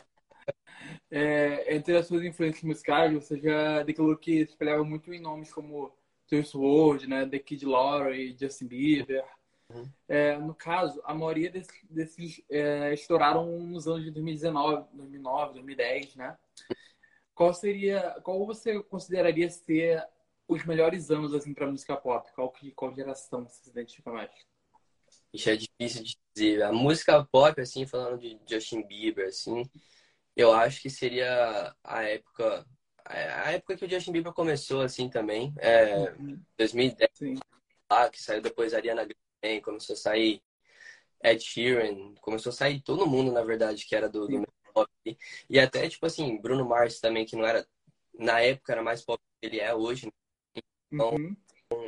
É, 1.09 1.75
entre 1.75 1.95
as 1.95 2.07
suas 2.07 2.23
influências 2.23 2.63
musicais, 2.63 3.13
você 3.13 3.39
já 3.39 3.83
declarou 3.83 4.17
que 4.17 4.45
se 4.45 4.51
espelhava 4.51 4.83
muito 4.83 5.13
em 5.13 5.19
nomes 5.19 5.53
como 5.53 5.95
Juice 6.29 6.57
WRLD, 6.57 7.07
né, 7.07 7.25
The 7.25 7.39
Kid 7.39 7.65
Laroi, 7.65 8.35
Justin 8.39 8.67
Bieber. 8.67 9.23
Uhum. 9.69 9.89
É, 10.07 10.37
no 10.37 10.53
caso, 10.53 11.01
a 11.05 11.13
maioria 11.13 11.49
desses, 11.49 11.83
desses 11.89 12.43
é, 12.49 12.93
estouraram 12.93 13.59
nos 13.59 13.87
anos 13.87 14.03
de 14.03 14.11
2019, 14.11 14.87
2009, 14.93 15.53
2010, 15.53 16.15
né? 16.15 16.37
Qual 17.33 17.53
seria, 17.53 18.19
qual 18.23 18.45
você 18.45 18.81
consideraria 18.83 19.49
ser 19.49 20.05
os 20.47 20.65
melhores 20.65 21.09
anos 21.09 21.33
assim 21.33 21.53
para 21.53 21.69
música 21.69 21.95
pop? 21.95 22.29
Qual 22.33 22.51
que 22.51 22.71
qual 22.71 22.93
geração 22.93 23.47
você 23.47 23.63
se 23.63 23.69
identifica 23.69 24.11
mais? 24.11 24.31
Isso 25.33 25.49
é 25.49 25.55
difícil 25.55 26.03
de 26.03 26.17
dizer. 26.33 26.63
A 26.63 26.71
música 26.71 27.23
pop, 27.25 27.59
assim, 27.61 27.85
falando 27.85 28.19
de 28.19 28.39
Justin 28.47 28.85
Bieber, 28.85 29.27
assim, 29.27 29.63
eu 30.35 30.53
acho 30.53 30.81
que 30.81 30.89
seria 30.89 31.75
a 31.83 32.03
época 32.03 32.65
a 33.05 33.51
época 33.51 33.75
que 33.75 33.85
o 33.85 33.89
Justin 33.89 34.11
Bieber 34.13 34.33
começou, 34.33 34.81
assim, 34.81 35.09
também. 35.09 35.53
É, 35.57 36.11
uhum. 36.11 36.39
2010, 36.57 37.09
Sim. 37.13 37.35
lá, 37.91 38.09
que 38.09 38.21
saiu 38.21 38.41
depois 38.41 38.73
a 38.73 38.77
Ariana 38.77 39.05
Grande, 39.41 39.61
começou 39.61 39.93
a 39.93 39.97
sair 39.97 40.41
Ed 41.23 41.43
Sheeran, 41.43 42.15
começou 42.21 42.49
a 42.49 42.53
sair 42.53 42.81
todo 42.81 43.07
mundo, 43.07 43.31
na 43.31 43.43
verdade, 43.43 43.85
que 43.85 43.95
era 43.95 44.09
do, 44.09 44.27
do 44.27 44.47
pop. 44.73 44.89
E 45.49 45.59
até, 45.59 45.87
tipo 45.89 46.05
assim, 46.05 46.39
Bruno 46.41 46.65
Mars 46.65 46.99
também, 46.99 47.25
que 47.25 47.35
não 47.35 47.45
era, 47.45 47.67
na 48.17 48.39
época 48.41 48.71
era 48.73 48.81
mais 48.81 49.01
pop 49.01 49.21
que 49.41 49.47
ele 49.47 49.59
é 49.59 49.73
hoje. 49.73 50.05
Né? 50.05 50.61
Então, 50.91 51.11
uhum. 51.11 51.35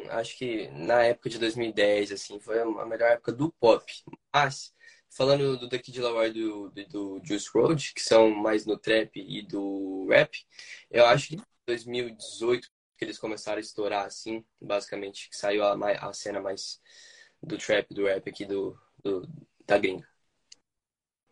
Acho 0.10 0.38
que 0.38 0.68
na 0.70 1.04
época 1.04 1.30
de 1.30 1.40
2010, 1.40 2.12
assim, 2.12 2.40
foi 2.40 2.60
a 2.60 2.86
melhor 2.86 3.12
época 3.12 3.32
do 3.32 3.52
pop. 3.52 3.92
Mas, 4.34 4.74
falando 5.10 5.58
do 5.58 5.70
The 5.70 5.80
Kid 5.80 6.00
Laroi 6.02 6.32
do, 6.32 6.70
do, 6.70 7.20
do 7.20 7.22
Juice 7.26 7.50
WRLD, 7.54 7.94
que 7.94 8.02
são 8.02 8.30
mais 8.30 8.66
no 8.66 8.78
trap 8.78 9.12
e 9.16 9.42
do 9.42 10.08
rap, 10.10 10.38
eu 10.90 11.06
acho 11.06 11.30
que 11.30 11.42
2018 11.68 12.70
que 12.98 13.04
eles 13.04 13.20
começaram 13.20 13.58
a 13.58 13.62
estourar, 13.62 14.06
assim, 14.06 14.44
basicamente, 14.62 15.30
que 15.30 15.36
saiu 15.36 15.64
a, 15.64 15.74
a 15.74 16.14
cena 16.14 16.40
mais 16.40 16.82
do 17.42 17.58
trap, 17.58 17.94
do 17.94 18.06
rap 18.06 18.30
aqui 18.30 18.46
do, 18.46 18.80
do 19.04 19.28
da 19.66 19.78
gringa. 19.78 20.08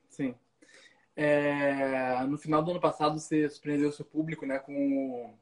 Sim. 0.09 0.35
É, 1.15 2.23
no 2.25 2.37
final 2.37 2.63
do 2.63 2.71
ano 2.71 2.81
passado, 2.81 3.19
você 3.19 3.47
surpreendeu 3.49 3.89
o 3.89 3.93
seu 3.93 4.05
público 4.05 4.45
né, 4.45 4.59
com 4.59 5.37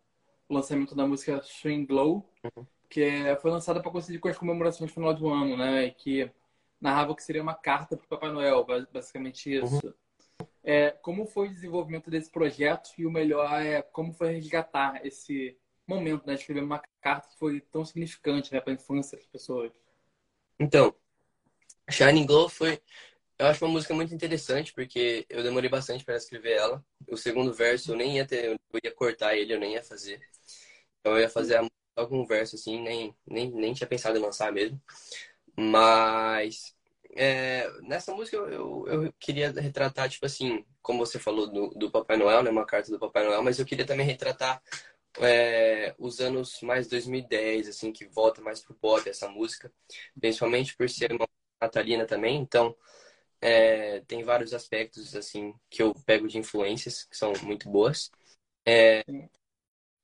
o 0.49 0.53
lançamento 0.53 0.93
da 0.93 1.07
música 1.07 1.41
Swing 1.41 1.85
Glow, 1.85 2.29
uhum. 2.43 2.65
Que 2.91 3.01
é, 3.01 3.37
foi 3.37 3.49
lançada 3.49 3.81
para 3.81 3.89
coincidir 3.89 4.19
com 4.19 4.27
as 4.27 4.37
comemorações 4.37 4.91
do 4.91 4.93
final 4.93 5.13
do 5.13 5.29
ano, 5.29 5.55
né? 5.55 5.85
E 5.85 5.91
que 5.91 6.29
narrava 6.79 7.15
que 7.15 7.23
seria 7.23 7.41
uma 7.41 7.55
carta 7.55 7.95
para 7.95 8.05
o 8.05 8.09
Papai 8.09 8.29
Noel, 8.31 8.65
basicamente 8.91 9.55
isso. 9.55 9.87
Uhum. 9.87 10.47
É, 10.61 10.91
como 10.91 11.25
foi 11.25 11.47
o 11.47 11.53
desenvolvimento 11.53 12.11
desse 12.11 12.29
projeto 12.29 12.91
e 12.97 13.05
o 13.05 13.11
melhor 13.11 13.49
é 13.61 13.81
como 13.81 14.11
foi 14.11 14.33
resgatar 14.33 15.05
esse 15.05 15.57
momento, 15.87 16.27
né? 16.27 16.33
Escrever 16.33 16.63
uma 16.63 16.83
carta 16.99 17.29
que 17.29 17.39
foi 17.39 17.61
tão 17.61 17.85
significante 17.85 18.53
né, 18.53 18.59
para 18.59 18.73
a 18.73 18.75
infância 18.75 19.17
das 19.17 19.25
pessoas. 19.25 19.71
Então, 20.59 20.93
Shining 21.89 22.25
Glow 22.25 22.49
foi 22.49 22.81
eu 23.39 23.47
acho 23.47 23.65
uma 23.65 23.71
música 23.71 23.93
muito 23.95 24.13
interessante, 24.13 24.71
porque 24.71 25.25
eu 25.27 25.41
demorei 25.41 25.67
bastante 25.67 26.05
para 26.05 26.15
escrever 26.15 26.57
ela. 26.57 26.85
O 27.07 27.17
segundo 27.17 27.51
verso 27.51 27.93
eu 27.93 27.95
nem 27.95 28.17
ia 28.17 28.25
ter, 28.27 28.51
eu 28.51 28.79
ia 28.83 28.93
cortar 28.93 29.35
ele, 29.35 29.53
eu 29.53 29.59
nem 29.59 29.73
ia 29.73 29.83
fazer. 29.83 30.21
Então 30.99 31.13
eu 31.13 31.21
ia 31.21 31.29
fazer 31.29 31.55
a 31.55 31.61
música 31.61 31.80
só 31.97 32.05
com 32.07 32.21
um 32.21 32.25
verso, 32.25 32.55
assim, 32.55 32.81
nem, 32.81 33.15
nem, 33.25 33.51
nem 33.51 33.73
tinha 33.73 33.87
pensado 33.87 34.17
em 34.17 34.21
lançar 34.21 34.51
mesmo. 34.51 34.81
Mas 35.57 36.75
é, 37.15 37.69
nessa 37.81 38.13
música 38.13 38.37
eu, 38.37 38.49
eu, 38.49 39.03
eu, 39.03 39.13
queria 39.19 39.51
retratar, 39.51 40.09
tipo 40.09 40.25
assim, 40.25 40.65
como 40.81 41.05
você 41.05 41.19
falou 41.19 41.47
do, 41.47 41.69
do 41.69 41.91
Papai 41.91 42.17
Noel, 42.17 42.43
né? 42.43 42.49
Uma 42.49 42.65
carta 42.65 42.91
do 42.91 42.99
Papai 42.99 43.25
Noel, 43.25 43.43
mas 43.43 43.59
eu 43.59 43.65
queria 43.65 43.85
também 43.85 44.05
retratar 44.05 44.61
é, 45.19 45.93
os 45.99 46.19
anos 46.19 46.61
mais 46.61 46.87
2010, 46.87 47.67
assim, 47.69 47.91
que 47.91 48.05
volta 48.05 48.41
mais 48.41 48.61
pro 48.61 48.73
pop 48.75 49.07
essa 49.09 49.27
música, 49.27 49.71
principalmente 50.19 50.75
por 50.75 50.89
ser 50.89 51.11
uma 51.11 51.27
natalina 51.61 52.05
também, 52.05 52.37
então 52.37 52.75
é, 53.41 54.01
tem 54.01 54.23
vários 54.23 54.53
aspectos 54.53 55.15
assim 55.15 55.53
que 55.69 55.81
eu 55.81 55.93
pego 56.05 56.27
de 56.27 56.37
influências 56.37 57.03
que 57.03 57.17
são 57.17 57.33
muito 57.43 57.69
boas. 57.69 58.11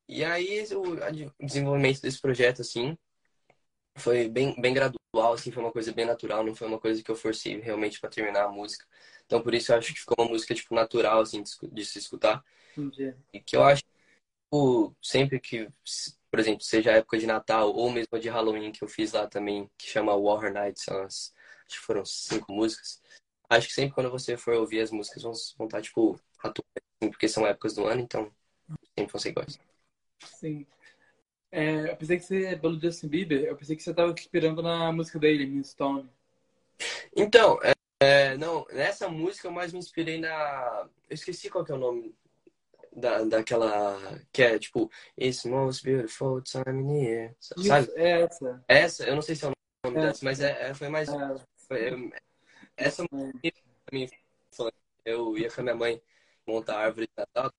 E 0.07 0.23
aí 0.23 0.63
o, 0.73 1.45
desenvolvimento 1.45 2.01
desse 2.01 2.19
projeto 2.19 2.61
assim 2.61 2.97
foi 3.97 4.29
bem, 4.29 4.59
bem 4.61 4.73
gradual, 4.73 5.33
assim, 5.33 5.51
foi 5.51 5.63
uma 5.63 5.71
coisa 5.71 5.91
bem 5.91 6.05
natural, 6.05 6.43
não 6.43 6.53
foi 6.53 6.67
uma 6.67 6.79
coisa 6.79 7.01
que 7.01 7.09
eu 7.09 7.15
forcei 7.15 7.59
realmente 7.59 7.99
para 7.99 8.09
terminar 8.09 8.45
a 8.45 8.51
música. 8.51 8.85
Então 9.25 9.41
por 9.41 9.53
isso 9.53 9.71
eu 9.71 9.77
acho 9.77 9.93
que 9.93 9.99
ficou 9.99 10.15
uma 10.19 10.29
música 10.29 10.53
tipo 10.53 10.75
natural 10.75 11.21
assim 11.21 11.43
de, 11.71 11.85
se 11.85 11.99
escutar. 11.99 12.43
Entendi. 12.77 13.15
E 13.33 13.39
que 13.39 13.55
eu 13.55 13.63
acho 13.63 13.83
que 13.83 13.89
sempre 15.01 15.39
que 15.39 15.67
por 16.29 16.39
exemplo, 16.39 16.61
seja 16.61 16.91
a 16.91 16.95
época 16.95 17.17
de 17.17 17.25
Natal 17.25 17.73
ou 17.73 17.89
mesmo 17.89 18.19
de 18.19 18.29
Halloween 18.29 18.71
que 18.71 18.83
eu 18.83 18.87
fiz 18.87 19.13
lá 19.13 19.27
também, 19.27 19.69
que 19.77 19.89
chama 19.89 20.13
War 20.13 20.51
Night, 20.51 20.79
são 20.79 21.01
as, 21.03 21.33
acho 21.65 21.79
que 21.79 21.85
foram 21.85 22.05
cinco 22.05 22.51
músicas 22.51 23.01
acho 23.49 23.67
que 23.67 23.73
sempre 23.73 23.93
quando 23.93 24.11
você 24.11 24.37
for 24.37 24.55
ouvir 24.55 24.81
as 24.81 24.91
músicas 24.91 25.23
vão, 25.23 25.31
vão 25.57 25.67
estar, 25.67 25.81
tipo, 25.81 26.19
atuais, 26.39 26.67
assim, 27.01 27.09
porque 27.11 27.27
são 27.27 27.47
épocas 27.47 27.73
do 27.73 27.85
ano, 27.85 28.01
então 28.01 28.31
sempre 28.97 29.11
vão 29.11 29.19
ser 29.21 29.29
iguais. 29.29 29.59
Sim. 30.25 30.65
É, 31.51 31.91
eu 31.91 31.95
pensei 31.95 32.17
que 32.17 32.23
você, 32.23 32.57
pelo 32.57 32.79
Justin 32.79 33.07
Bieber, 33.07 33.43
eu 33.43 33.55
pensei 33.55 33.75
que 33.75 33.83
você 33.83 33.91
estava 33.91 34.11
inspirando 34.11 34.61
na 34.61 34.91
música 34.91 35.17
dele, 35.17 35.45
Miss 35.45 35.69
Stone. 35.69 36.09
Então, 37.15 37.59
é, 37.63 37.73
é, 37.99 38.37
não, 38.37 38.65
nessa 38.71 39.07
música 39.07 39.47
eu 39.47 39.51
mais 39.51 39.73
me 39.73 39.79
inspirei 39.79 40.19
na. 40.19 40.87
Eu 41.09 41.13
esqueci 41.13 41.49
qual 41.49 41.63
que 41.65 41.71
é 41.71 41.75
o 41.75 41.79
nome 41.79 42.13
da, 42.95 43.23
daquela. 43.23 43.97
Que 44.31 44.43
é 44.43 44.59
tipo, 44.59 44.91
It's 45.19 45.45
most 45.45 45.83
beautiful 45.83 46.41
time 46.41 46.81
in 46.81 47.05
year. 47.05 47.35
Sabe? 47.39 47.91
É 47.95 48.21
essa. 48.21 48.63
Essa, 48.67 49.03
eu 49.05 49.15
não 49.15 49.21
sei 49.21 49.35
se 49.35 49.45
é 49.45 49.47
o 49.47 49.53
nome 49.85 49.97
é. 49.97 50.07
dessa, 50.07 50.25
mas 50.25 50.39
é, 50.41 50.69
é 50.69 50.73
foi 50.73 50.89
mais. 50.89 51.09
É. 51.09 51.35
Foi, 51.67 52.11
essa 52.75 53.03
música 53.11 53.61
pra 53.85 53.97
mim, 53.97 54.07
eu 55.03 55.37
ia 55.37 55.49
com 55.49 55.61
a 55.61 55.63
minha 55.63 55.75
mãe 55.75 56.01
montar 56.45 56.75
a 56.75 56.85
árvore 56.85 57.07
de 57.07 57.13
Natal, 57.17 57.51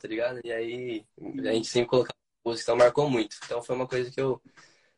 tá 0.00 0.08
ligado? 0.08 0.40
E 0.44 0.52
aí 0.52 1.06
a 1.46 1.52
gente 1.52 1.68
sempre 1.68 1.88
colocava 1.88 2.14
música, 2.44 2.64
então 2.72 2.76
marcou 2.76 3.08
muito. 3.08 3.36
Então 3.44 3.62
foi 3.62 3.74
uma 3.74 3.86
coisa 3.86 4.10
que 4.10 4.20
eu 4.20 4.40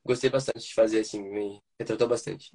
gostei 0.05 0.31
bastante 0.31 0.67
de 0.67 0.75
fazer, 0.75 1.01
assim, 1.01 1.23
me 1.23 1.63
retratou 1.79 2.09
bastante. 2.09 2.53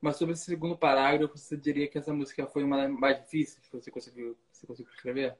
Mas 0.00 0.16
sobre 0.16 0.34
esse 0.34 0.44
segundo 0.44 0.76
parágrafo, 0.76 1.36
você 1.36 1.56
diria 1.56 1.88
que 1.88 1.98
essa 1.98 2.12
música 2.12 2.46
foi 2.46 2.62
uma 2.62 2.88
mais 2.88 3.20
difícil 3.20 3.60
que 3.60 3.70
você 3.72 3.90
conseguiu, 3.90 4.36
você 4.52 4.66
conseguiu 4.66 4.92
escrever? 4.92 5.36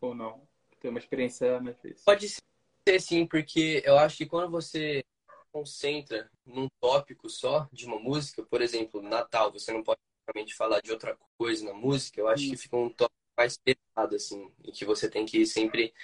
Ou 0.00 0.14
não? 0.14 0.46
Tem 0.80 0.90
uma 0.90 0.98
experiência 0.98 1.60
mais 1.60 1.76
difícil? 1.76 2.04
Pode 2.04 2.28
ser 2.28 3.00
sim, 3.00 3.26
porque 3.26 3.82
eu 3.84 3.98
acho 3.98 4.16
que 4.16 4.26
quando 4.26 4.50
você 4.50 5.04
concentra 5.52 6.30
num 6.46 6.66
tópico 6.80 7.28
só 7.28 7.68
de 7.70 7.86
uma 7.86 7.98
música, 7.98 8.42
por 8.42 8.62
exemplo, 8.62 9.02
Natal, 9.02 9.52
você 9.52 9.70
não 9.70 9.82
pode 9.82 10.00
realmente 10.26 10.54
falar 10.54 10.80
de 10.80 10.90
outra 10.90 11.16
coisa 11.38 11.64
na 11.64 11.74
música, 11.74 12.20
eu 12.20 12.28
acho 12.28 12.48
que 12.48 12.56
fica 12.56 12.76
um 12.76 12.88
tópico 12.88 13.21
mais 13.36 13.56
pesado, 13.58 14.16
assim, 14.16 14.50
e 14.64 14.72
que 14.72 14.84
você 14.84 15.08
tem 15.10 15.24
que 15.26 15.46
sempre 15.46 15.94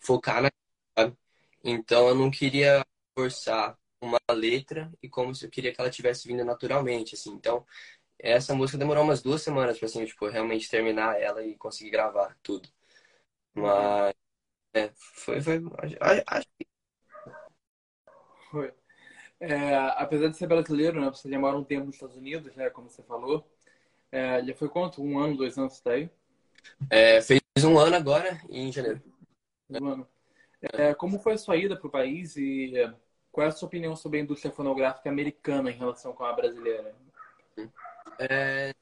focar 0.00 0.42
na. 0.42 0.50
Sabe? 0.98 1.16
Então 1.64 2.08
eu 2.08 2.14
não 2.14 2.30
queria 2.30 2.84
forçar 3.16 3.78
uma 4.00 4.20
letra 4.32 4.92
e 5.02 5.08
como 5.08 5.34
se 5.34 5.46
eu 5.46 5.50
queria 5.50 5.72
que 5.74 5.80
ela 5.80 5.90
tivesse 5.90 6.28
vindo 6.28 6.44
naturalmente, 6.44 7.14
assim. 7.14 7.32
Então, 7.32 7.66
essa 8.18 8.54
música 8.54 8.78
demorou 8.78 9.04
umas 9.04 9.22
duas 9.22 9.42
semanas 9.42 9.78
para 9.78 9.86
assim, 9.86 10.04
tipo, 10.06 10.28
realmente 10.28 10.70
terminar 10.70 11.20
ela 11.20 11.44
e 11.44 11.56
conseguir 11.56 11.90
gravar 11.90 12.36
tudo. 12.42 12.68
Mas 13.54 14.14
é, 14.74 14.92
foi, 14.96 15.40
foi 15.42 15.62
acho 16.26 16.48
que 16.58 16.66
foi. 18.50 18.72
É, 19.40 19.76
apesar 19.76 20.28
de 20.28 20.36
ser 20.36 20.46
brasileiro, 20.46 21.00
né, 21.00 21.08
você 21.10 21.30
já 21.30 21.38
mora 21.38 21.56
um 21.56 21.64
tempo 21.64 21.86
nos 21.86 21.96
Estados 21.96 22.16
Unidos, 22.16 22.54
né, 22.56 22.70
como 22.70 22.90
você 22.90 23.02
falou. 23.02 23.46
É, 24.12 24.44
já 24.44 24.54
foi 24.54 24.68
quanto? 24.68 25.02
Um 25.02 25.18
ano, 25.18 25.36
dois 25.36 25.58
anos 25.58 25.74
você 25.74 25.82
tá? 26.08 26.14
É, 26.90 27.20
fez 27.22 27.40
um 27.64 27.78
ano 27.78 27.96
agora, 27.96 28.40
em 28.48 28.72
janeiro. 28.72 29.02
Um 29.70 29.86
ano. 29.86 30.08
É, 30.72 30.94
como 30.94 31.18
foi 31.18 31.34
a 31.34 31.38
sua 31.38 31.56
ida 31.56 31.76
para 31.76 31.86
o 31.86 31.90
país 31.90 32.36
e 32.36 32.72
qual 33.30 33.46
é 33.46 33.48
a 33.48 33.52
sua 33.52 33.66
opinião 33.66 33.94
sobre 33.94 34.18
a 34.18 34.22
indústria 34.22 34.52
fonográfica 34.52 35.10
americana 35.10 35.70
em 35.70 35.76
relação 35.76 36.12
com 36.12 36.24
a 36.24 36.32
brasileira? 36.32 36.94
É, 38.18 38.72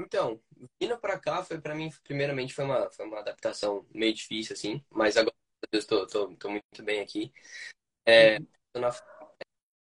então, 0.00 0.40
vindo 0.80 0.98
para 0.98 1.18
cá 1.18 1.42
foi 1.42 1.60
para 1.60 1.74
mim, 1.74 1.90
primeiramente, 2.04 2.54
foi 2.54 2.64
uma, 2.64 2.90
foi 2.90 3.06
uma 3.06 3.20
adaptação 3.20 3.86
meio 3.94 4.12
difícil, 4.12 4.54
assim, 4.54 4.84
mas 4.90 5.16
agora 5.16 5.34
eu 5.72 5.78
estou 5.78 6.50
muito 6.50 6.82
bem 6.82 7.00
aqui. 7.00 7.32
É, 8.04 8.38
tô 8.72 8.80
na 8.80 8.90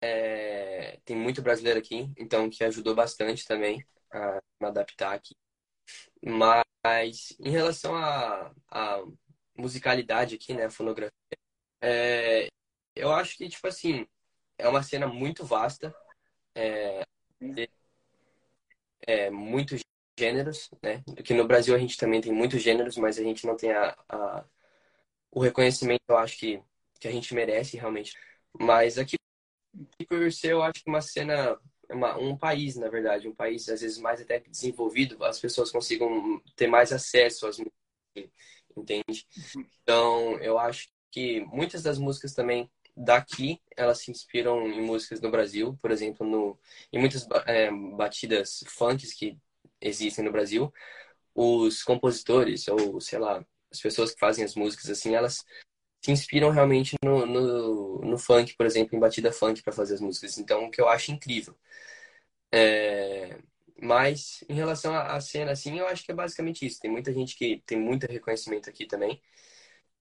é, 0.02 1.00
tem 1.04 1.16
muito 1.16 1.42
brasileiro 1.42 1.80
aqui, 1.80 2.12
então 2.18 2.50
que 2.50 2.64
ajudou 2.64 2.94
bastante 2.94 3.46
também 3.46 3.86
a 4.12 4.40
me 4.62 4.68
adaptar 4.68 5.14
aqui. 5.14 5.36
Mas 6.24 7.36
em 7.39 7.50
relação 7.51 7.96
à, 7.96 8.51
à 8.70 9.03
musicalidade 9.58 10.36
aqui, 10.36 10.53
né, 10.53 10.65
a 10.65 10.70
fonografia, 10.70 11.12
é, 11.82 12.48
eu 12.96 13.12
acho 13.13 13.38
que, 13.38 13.50
tipo 13.50 13.67
assim, 13.67 14.08
é 14.58 14.67
uma 14.67 14.84
cena 14.84 15.08
muito 15.08 15.46
vasta, 15.46 15.96
é, 16.56 17.03
é, 19.06 19.29
muitos 19.29 19.82
gêneros, 20.20 20.70
né? 20.82 21.03
Aqui 21.17 21.34
no 21.34 21.48
Brasil 21.48 21.75
a 21.75 21.79
gente 21.79 21.98
também 21.98 22.22
tem 22.22 22.32
muitos 22.34 22.62
gêneros, 22.62 22.98
mas 22.98 23.20
a 23.20 23.24
gente 23.24 23.46
não 23.46 23.56
tem 23.56 23.72
a, 23.72 23.96
a 24.10 24.46
o 25.32 25.39
reconhecimento, 25.39 26.01
eu 26.08 26.17
acho 26.17 26.38
que, 26.38 26.62
que 27.00 27.08
a 27.08 27.12
gente 27.12 27.34
merece 27.36 27.77
realmente. 27.77 28.17
Mas 28.60 28.98
aqui 28.98 29.17
por 30.08 30.32
ser, 30.32 30.53
eu 30.53 30.63
acho 30.63 30.84
que 30.84 30.89
uma 30.89 31.01
cena, 31.01 31.58
uma, 31.89 32.17
um 32.17 32.38
país, 32.38 32.75
na 32.75 32.89
verdade, 32.89 33.27
um 33.27 33.36
país 33.36 33.67
às 33.70 33.82
vezes 33.82 33.98
mais 33.98 34.22
até 34.22 34.39
desenvolvido, 34.39 35.24
as 35.24 35.39
pessoas 35.39 35.72
consigam 35.72 36.41
ter 36.56 36.67
mais 36.67 36.91
acesso 36.91 37.48
às 37.48 37.58
músicas, 37.58 38.32
entende? 38.75 39.27
Então, 39.82 40.38
eu 40.39 40.58
acho 40.60 40.89
que 41.12 41.41
muitas 41.46 41.84
das 41.84 41.98
músicas 41.98 42.34
também 42.34 42.70
daqui, 42.96 43.62
elas 43.75 44.00
se 44.00 44.12
inspiram 44.12 44.67
em 44.67 44.82
músicas 44.82 45.20
do 45.20 45.29
Brasil, 45.29 45.77
por 45.82 45.91
exemplo, 45.91 46.25
no, 46.27 46.60
em 46.91 47.00
muitas 47.00 47.27
é, 47.46 47.72
batidas 47.72 48.63
funks 48.67 49.13
que 49.13 49.38
existem 49.79 50.25
no 50.25 50.32
Brasil. 50.32 50.74
Os 51.36 51.84
compositores, 51.84 52.67
ou 52.67 53.00
sei 53.00 53.20
lá, 53.20 53.46
as 53.72 53.79
pessoas 53.79 54.13
que 54.13 54.20
fazem 54.20 54.44
as 54.44 54.56
músicas 54.56 54.89
assim, 54.89 55.13
elas 55.13 55.46
se 56.08 56.12
inspiram 56.12 56.50
realmente 56.52 56.96
no, 57.04 57.26
no, 57.26 58.00
no 58.00 58.18
funk, 58.18 58.56
por 58.56 58.66
exemplo, 58.66 58.96
em 58.96 59.00
batida 59.00 59.32
funk 59.32 59.62
para 59.62 59.74
fazer 59.74 59.96
as 59.96 60.02
músicas. 60.02 60.38
Então, 60.38 60.66
o 60.66 60.72
que 60.72 60.80
eu 60.80 60.88
acho 60.88 61.12
incrível. 61.12 61.54
É... 62.52 63.38
Mas, 63.82 64.44
em 64.50 64.56
relação 64.56 64.96
à 64.96 65.20
cena, 65.22 65.52
assim, 65.52 65.78
eu 65.80 65.88
acho 65.88 66.04
que 66.04 66.12
é 66.12 66.16
basicamente 66.16 66.66
isso. 66.66 66.80
Tem 66.80 66.90
muita 66.90 67.14
gente 67.14 67.36
que 67.38 67.62
tem 67.66 67.78
muito 67.80 68.06
reconhecimento 68.08 68.70
aqui 68.70 68.86
também. 68.88 69.22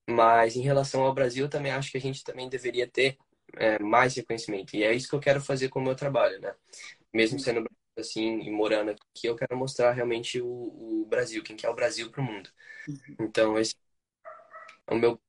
Mas, 0.08 0.56
em 0.56 0.62
relação 0.62 1.02
ao 1.02 1.14
Brasil, 1.14 1.46
eu 1.46 1.50
também 1.50 1.72
acho 1.72 1.90
que 1.90 1.98
a 1.98 2.00
gente 2.00 2.24
também 2.24 2.48
deveria 2.48 2.86
ter 2.88 3.18
é, 3.56 3.78
mais 3.80 4.14
reconhecimento. 4.14 4.76
E 4.76 4.84
é 4.84 4.94
isso 4.94 5.08
que 5.08 5.14
eu 5.16 5.20
quero 5.20 5.40
fazer 5.40 5.68
com 5.68 5.80
o 5.80 5.82
meu 5.82 5.96
trabalho, 5.96 6.40
né? 6.40 6.54
Mesmo 7.12 7.40
sendo 7.40 7.66
assim 7.98 8.40
e 8.42 8.50
morando 8.50 8.90
aqui, 8.92 9.26
eu 9.26 9.36
quero 9.36 9.56
mostrar 9.56 9.92
realmente 9.92 10.40
o, 10.40 10.46
o 10.46 11.06
Brasil, 11.08 11.42
quem 11.42 11.56
que 11.56 11.66
é 11.66 11.70
o 11.70 11.74
Brasil 11.74 12.10
para 12.10 12.20
o 12.20 12.24
mundo. 12.24 12.50
Uhum. 12.88 13.16
Então, 13.20 13.58
esse 13.58 13.74
é 14.86 14.94
o 14.94 14.98
meu 14.98 15.20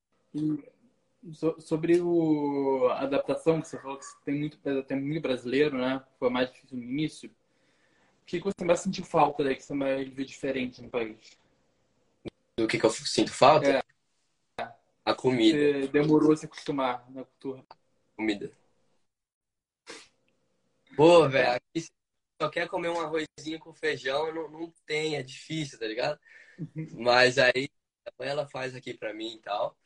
sobre 1.59 1.99
o, 1.99 2.87
a 2.89 3.01
adaptação, 3.01 3.61
que 3.61 3.67
você 3.67 3.79
falou 3.79 3.97
que 3.97 4.05
tem 4.23 4.35
muito, 4.35 4.57
tem 4.85 4.99
muito 4.99 5.21
brasileiro, 5.21 5.77
né? 5.77 6.03
Foi 6.19 6.29
mais 6.29 6.51
difícil 6.51 6.77
no 6.77 6.83
início. 6.83 7.29
O 7.29 8.25
que, 8.25 8.39
você 8.39 8.65
mais 8.65 8.81
sentiu 8.81 9.05
falta 9.05 9.43
daí, 9.43 9.55
que 9.55 9.63
você 9.63 9.73
mais 9.73 10.07
viu 10.09 10.25
diferente 10.25 10.81
no 10.81 10.89
país? 10.89 11.37
Do 12.57 12.67
que, 12.67 12.79
que 12.79 12.85
eu 12.85 12.89
sinto 12.89 13.31
falta? 13.31 13.83
É. 14.59 14.73
A 15.05 15.13
comida. 15.13 15.57
Você 15.57 15.87
demorou 15.87 16.33
a 16.33 16.37
se 16.37 16.45
acostumar 16.45 17.09
na 17.09 17.23
cultura. 17.23 17.63
Comida. 18.15 18.51
Pô, 20.95 21.29
velho, 21.29 21.51
aqui 21.51 21.87
só 22.41 22.49
quer 22.49 22.67
comer 22.67 22.89
um 22.89 22.99
arrozinho 22.99 23.59
com 23.59 23.73
feijão, 23.73 24.33
não, 24.33 24.49
não 24.49 24.73
tem, 24.85 25.15
é 25.15 25.23
difícil, 25.23 25.79
tá 25.79 25.87
ligado? 25.87 26.19
Uhum. 26.59 26.87
Mas 27.03 27.37
aí 27.37 27.69
ela 28.19 28.47
faz 28.47 28.75
aqui 28.75 28.93
pra 28.93 29.13
mim 29.13 29.35
e 29.35 29.39
tal. 29.39 29.77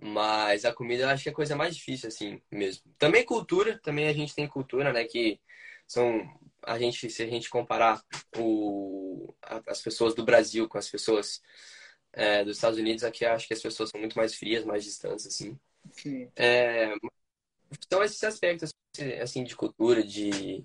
Mas 0.00 0.64
a 0.64 0.72
comida 0.72 1.02
eu 1.02 1.08
acho 1.08 1.24
que 1.24 1.28
é 1.28 1.32
a 1.32 1.34
coisa 1.34 1.56
mais 1.56 1.74
difícil, 1.76 2.08
assim, 2.08 2.40
mesmo. 2.50 2.82
Também 2.98 3.24
cultura, 3.24 3.78
também 3.82 4.08
a 4.08 4.12
gente 4.12 4.34
tem 4.34 4.46
cultura, 4.46 4.92
né? 4.92 5.04
Que 5.04 5.40
são. 5.86 6.20
A 6.62 6.78
gente, 6.78 7.10
se 7.10 7.22
a 7.22 7.26
gente 7.26 7.48
comparar 7.50 8.02
o, 8.36 9.34
as 9.66 9.80
pessoas 9.80 10.14
do 10.14 10.24
Brasil 10.24 10.68
com 10.68 10.78
as 10.78 10.88
pessoas 10.88 11.40
é, 12.12 12.44
dos 12.44 12.56
Estados 12.56 12.78
Unidos, 12.78 13.04
aqui 13.04 13.24
eu 13.24 13.32
acho 13.32 13.46
que 13.46 13.54
as 13.54 13.62
pessoas 13.62 13.90
são 13.90 14.00
muito 14.00 14.16
mais 14.16 14.34
frias, 14.34 14.64
mais 14.64 14.84
distantes, 14.84 15.26
assim. 15.26 15.58
Sim. 15.92 16.30
É, 16.36 16.92
são 17.90 18.02
esses 18.02 18.22
aspectos, 18.22 18.72
assim, 19.20 19.44
de 19.44 19.56
cultura, 19.56 20.02
de 20.02 20.62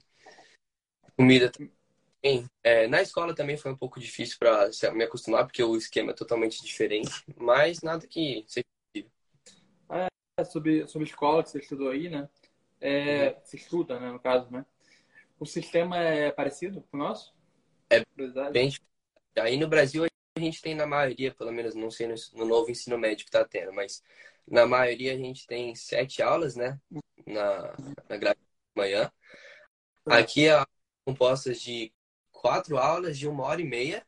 comida 1.16 1.52
também. 1.52 2.48
É, 2.63 2.88
na 2.88 3.02
escola 3.02 3.36
também 3.36 3.58
foi 3.58 3.72
um 3.72 3.78
pouco 3.78 4.00
difícil 4.00 4.38
para 4.40 4.70
me 4.94 5.04
acostumar, 5.04 5.46
porque 5.46 5.63
o 5.63 5.75
esquema 5.75 6.12
é 6.12 6.16
totalmente 6.16 6.63
diferente, 6.63 7.12
mas 7.36 7.82
nada 7.82 8.08
que 8.08 8.46
seja 8.48 8.66
sobre, 10.44 10.88
sobre 10.88 11.08
escola 11.08 11.44
que 11.44 11.50
você 11.50 11.60
estudou 11.60 11.90
aí, 11.90 12.10
né? 12.10 12.28
É, 12.82 13.30
uhum. 13.30 13.36
Você 13.44 13.58
estuda, 13.58 14.00
né, 14.00 14.12
no 14.12 14.20
caso, 14.20 14.50
né? 14.52 14.66
O 15.40 15.46
sistema 15.46 15.98
é 15.98 16.32
parecido 16.32 16.82
com 16.82 16.98
o 16.98 17.00
nosso? 17.00 17.34
É 17.90 18.04
bem 18.52 18.72
Aí 19.40 19.58
no 19.58 19.68
Brasil 19.68 20.06
a 20.06 20.40
gente 20.40 20.62
tem 20.62 20.75
na 20.75 20.86
maioria, 20.86 21.34
pelo 21.34 21.52
menos 21.52 21.75
não 21.75 21.92
sei 21.92 22.08
no, 22.08 22.16
no 22.34 22.46
novo 22.46 22.72
ensino 22.72 22.98
médio 22.98 23.25
que 23.25 23.32
tá 23.32 23.46
tendo, 23.46 23.74
mas 23.74 24.04
na 24.48 24.66
maioria 24.66 25.13
a 25.13 25.18
gente 25.18 25.46
tem 25.46 25.75
sete 25.75 26.22
aulas, 26.22 26.56
né? 26.56 26.80
Na, 27.25 27.75
na 28.10 28.18
grade 28.18 28.40
de 28.40 28.46
manhã. 28.75 29.12
Tá. 30.04 30.18
Aqui 30.18 30.48
é 30.48 30.63
compostas 31.06 31.62
de 31.62 31.94
quatro 32.32 32.78
aulas 32.78 33.18
de 33.18 33.28
uma 33.28 33.44
hora 33.44 33.62
e 33.62 33.66
meia. 33.66 34.06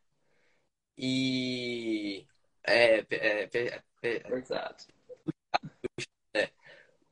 E 0.98 2.26
é, 2.64 3.00
é, 3.00 3.50
é, 3.54 3.84
é 4.04 4.38
Exato. 4.38 4.88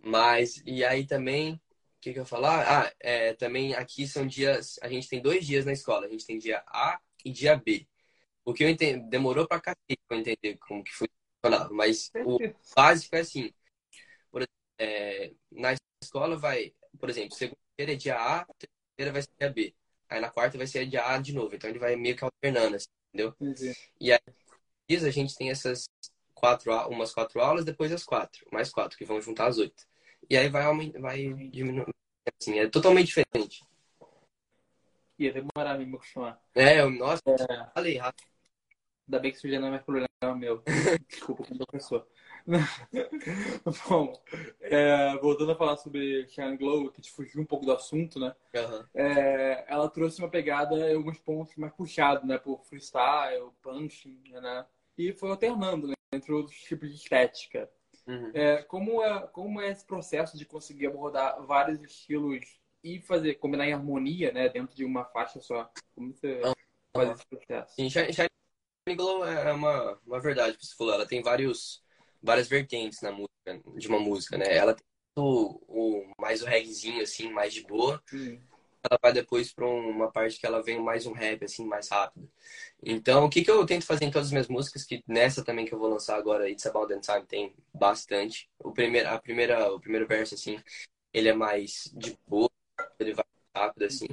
Mas, 0.03 0.61
e 0.65 0.83
aí 0.83 1.07
também, 1.07 1.53
o 1.53 1.59
que, 2.01 2.13
que 2.13 2.19
eu 2.19 2.23
ia 2.23 2.27
falar? 2.27 2.85
Ah, 2.87 2.93
é, 2.99 3.33
também 3.33 3.73
aqui 3.73 4.07
são 4.07 4.27
dias, 4.27 4.77
a 4.81 4.89
gente 4.89 5.07
tem 5.07 5.21
dois 5.21 5.45
dias 5.45 5.65
na 5.65 5.71
escola, 5.71 6.05
a 6.05 6.09
gente 6.09 6.25
tem 6.25 6.37
dia 6.37 6.61
A 6.67 6.99
e 7.23 7.31
dia 7.31 7.55
B. 7.55 7.87
O 8.45 8.53
que 8.53 8.63
eu 8.63 8.69
entendi, 8.69 8.99
demorou 9.09 9.47
pra 9.47 9.61
cacete 9.61 10.01
pra 10.07 10.17
entender 10.17 10.57
como 10.57 10.83
que 10.83 10.91
funcionava, 10.93 11.73
mas 11.73 12.11
o 12.25 12.37
básico 12.75 13.15
é 13.15 13.21
assim, 13.21 13.53
por, 14.31 14.45
é, 14.77 15.33
na 15.51 15.75
escola 16.03 16.35
vai, 16.37 16.73
por 16.99 17.09
exemplo, 17.09 17.35
segunda-feira 17.35 17.93
é 17.93 17.95
dia 17.95 18.17
A, 18.17 18.45
terça-feira 18.45 19.11
vai 19.13 19.21
ser 19.21 19.31
dia 19.39 19.49
B. 19.49 19.75
Aí 20.09 20.19
na 20.19 20.29
quarta 20.29 20.57
vai 20.57 20.67
ser 20.67 20.85
dia 20.85 21.07
A 21.07 21.17
de 21.19 21.33
novo, 21.33 21.55
então 21.55 21.69
ele 21.69 21.79
vai 21.79 21.95
meio 21.95 22.15
que 22.15 22.23
alternando, 22.23 22.75
assim, 22.75 22.87
entendeu? 23.13 23.33
Entendi. 23.39 23.73
E 23.99 24.11
aí 24.11 24.19
a 24.89 25.09
gente 25.09 25.35
tem 25.35 25.49
essas 25.49 25.85
quatro, 26.33 26.71
umas 26.89 27.13
quatro 27.13 27.39
aulas, 27.41 27.65
depois 27.65 27.91
as 27.91 28.03
quatro, 28.03 28.45
mais 28.51 28.69
quatro, 28.69 28.97
que 28.97 29.05
vão 29.05 29.21
juntar 29.21 29.47
as 29.47 29.57
oito. 29.57 29.87
E 30.29 30.37
aí 30.37 30.49
vai, 30.49 30.63
vai 30.99 31.17
diminuindo. 31.49 31.93
Assim, 32.39 32.59
é 32.59 32.67
totalmente 32.67 33.07
diferente. 33.07 33.63
Ia 35.19 35.33
demorar 35.33 35.77
mesmo 35.77 35.97
acostumar. 35.97 36.41
É, 36.55 36.79
eu, 36.79 36.89
nossa, 36.89 37.21
é... 37.27 37.71
falei 37.73 37.97
rápido. 37.97 38.27
Ainda 39.07 39.19
bem 39.19 39.31
que 39.31 39.37
isso 39.37 39.49
já 39.49 39.59
não 39.59 39.67
é 39.67 39.71
mais 39.71 39.83
problema 39.83 40.07
meu. 40.35 40.63
Desculpa, 41.09 41.43
como 41.43 41.65
professor. 41.65 42.07
Bom, 43.87 44.21
é, 44.59 45.17
voltando 45.17 45.51
a 45.51 45.55
falar 45.55 45.77
sobre 45.77 46.27
Shine 46.27 46.57
Glow, 46.57 46.89
que 46.89 46.97
gente 46.97 47.11
fugiu 47.11 47.41
um 47.41 47.45
pouco 47.45 47.65
do 47.65 47.71
assunto, 47.71 48.19
né? 48.19 48.35
Uhum. 48.53 48.85
É, 48.93 49.65
ela 49.67 49.89
trouxe 49.89 50.19
uma 50.19 50.29
pegada 50.29 50.75
em 50.91 50.95
alguns 50.95 51.19
pontos 51.19 51.55
mais 51.55 51.73
puxados, 51.73 52.27
né? 52.27 52.37
Por 52.37 52.63
freestyle, 52.65 53.51
punching, 53.61 54.21
né? 54.31 54.65
E 54.97 55.13
foi 55.13 55.29
alternando, 55.29 55.87
né? 55.87 55.93
Entre 56.13 56.31
outros 56.31 56.57
tipos 56.57 56.89
de 56.89 56.95
estética. 56.95 57.69
Uhum. 58.07 58.31
É, 58.33 58.63
como, 58.63 59.01
é, 59.03 59.27
como 59.27 59.61
é 59.61 59.71
esse 59.71 59.85
processo 59.85 60.37
de 60.37 60.45
conseguir 60.45 60.87
abordar 60.87 61.41
vários 61.45 61.81
estilos 61.81 62.59
e 62.83 62.99
fazer, 63.01 63.35
combinar 63.35 63.67
em 63.67 63.73
harmonia, 63.73 64.31
né, 64.31 64.49
dentro 64.49 64.75
de 64.75 64.83
uma 64.83 65.05
faixa 65.05 65.39
só? 65.39 65.71
Como 65.95 66.13
você 66.13 66.41
uhum. 66.41 66.53
faz 66.95 67.11
esse 67.11 67.25
processo? 67.25 67.75
Sim, 67.75 67.89
Shine 67.89 68.97
Glow 68.97 69.25
é 69.25 69.51
uma, 69.53 69.99
uma 70.05 70.19
verdade 70.19 70.57
que 70.57 70.65
você 70.65 70.75
falou. 70.75 70.93
Ela 70.93 71.07
tem 71.07 71.21
vários, 71.21 71.83
várias 72.21 72.47
vertentes 72.47 73.01
na 73.01 73.11
música, 73.11 73.77
de 73.77 73.87
uma 73.87 73.99
música, 73.99 74.37
né? 74.37 74.53
Ela 74.53 74.73
tem 74.73 74.85
o, 75.17 75.61
o 75.67 76.13
mais 76.19 76.41
o 76.41 76.45
reggaezinho, 76.45 77.01
assim, 77.01 77.31
mais 77.31 77.53
de 77.53 77.63
boa. 77.63 78.01
Uhum 78.11 78.52
ela 78.83 78.99
vai 79.01 79.13
depois 79.13 79.53
para 79.53 79.65
uma 79.65 80.11
parte 80.11 80.39
que 80.39 80.45
ela 80.45 80.61
vem 80.61 80.81
mais 80.81 81.05
um 81.05 81.13
rap, 81.13 81.43
assim, 81.45 81.65
mais 81.65 81.89
rápido. 81.89 82.29
Então, 82.83 83.25
o 83.25 83.29
que, 83.29 83.43
que 83.43 83.51
eu 83.51 83.65
tento 83.65 83.85
fazer 83.85 84.05
em 84.05 84.11
todas 84.11 84.27
as 84.27 84.31
minhas 84.31 84.47
músicas, 84.47 84.83
que 84.83 85.03
nessa 85.07 85.43
também 85.43 85.65
que 85.65 85.73
eu 85.73 85.79
vou 85.79 85.89
lançar 85.89 86.17
agora, 86.17 86.49
It's 86.49 86.65
About 86.65 86.93
the 86.93 86.99
Time, 86.99 87.25
tem 87.25 87.55
bastante. 87.73 88.49
O 88.59 88.71
primeiro, 88.71 89.09
a 89.09 89.19
primeira, 89.19 89.73
o 89.73 89.79
primeiro 89.79 90.07
verso, 90.07 90.35
assim, 90.35 90.61
ele 91.13 91.29
é 91.29 91.33
mais 91.33 91.91
de 91.93 92.17
boa, 92.27 92.49
ele 92.99 93.13
vai 93.13 93.25
rápido, 93.55 93.85
assim. 93.85 94.07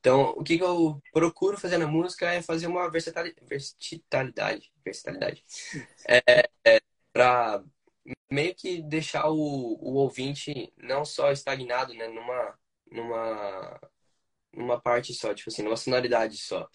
Então, 0.00 0.30
o 0.36 0.42
que, 0.42 0.58
que 0.58 0.64
eu 0.64 1.00
procuro 1.12 1.58
fazer 1.58 1.78
na 1.78 1.86
música 1.86 2.32
é 2.32 2.42
fazer 2.42 2.66
uma 2.66 2.90
versatilidade, 2.90 4.72
versatilidade, 4.84 5.44
é, 6.08 6.48
é 6.64 6.80
para 7.12 7.62
meio 8.30 8.54
que 8.54 8.82
deixar 8.82 9.28
o, 9.30 9.34
o 9.36 9.94
ouvinte 9.94 10.72
não 10.76 11.04
só 11.04 11.32
estagnado, 11.32 11.94
né, 11.94 12.08
numa 12.08 12.58
numa, 12.90 13.80
numa 14.52 14.80
parte 14.80 15.14
só, 15.14 15.34
tipo 15.34 15.50
assim, 15.50 15.62
numa 15.62 15.76
sonoridade 15.76 16.38
só. 16.38 16.68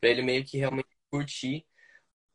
Pra 0.00 0.10
ele 0.10 0.22
meio 0.22 0.44
que 0.44 0.58
realmente 0.58 0.88
curtir 1.10 1.66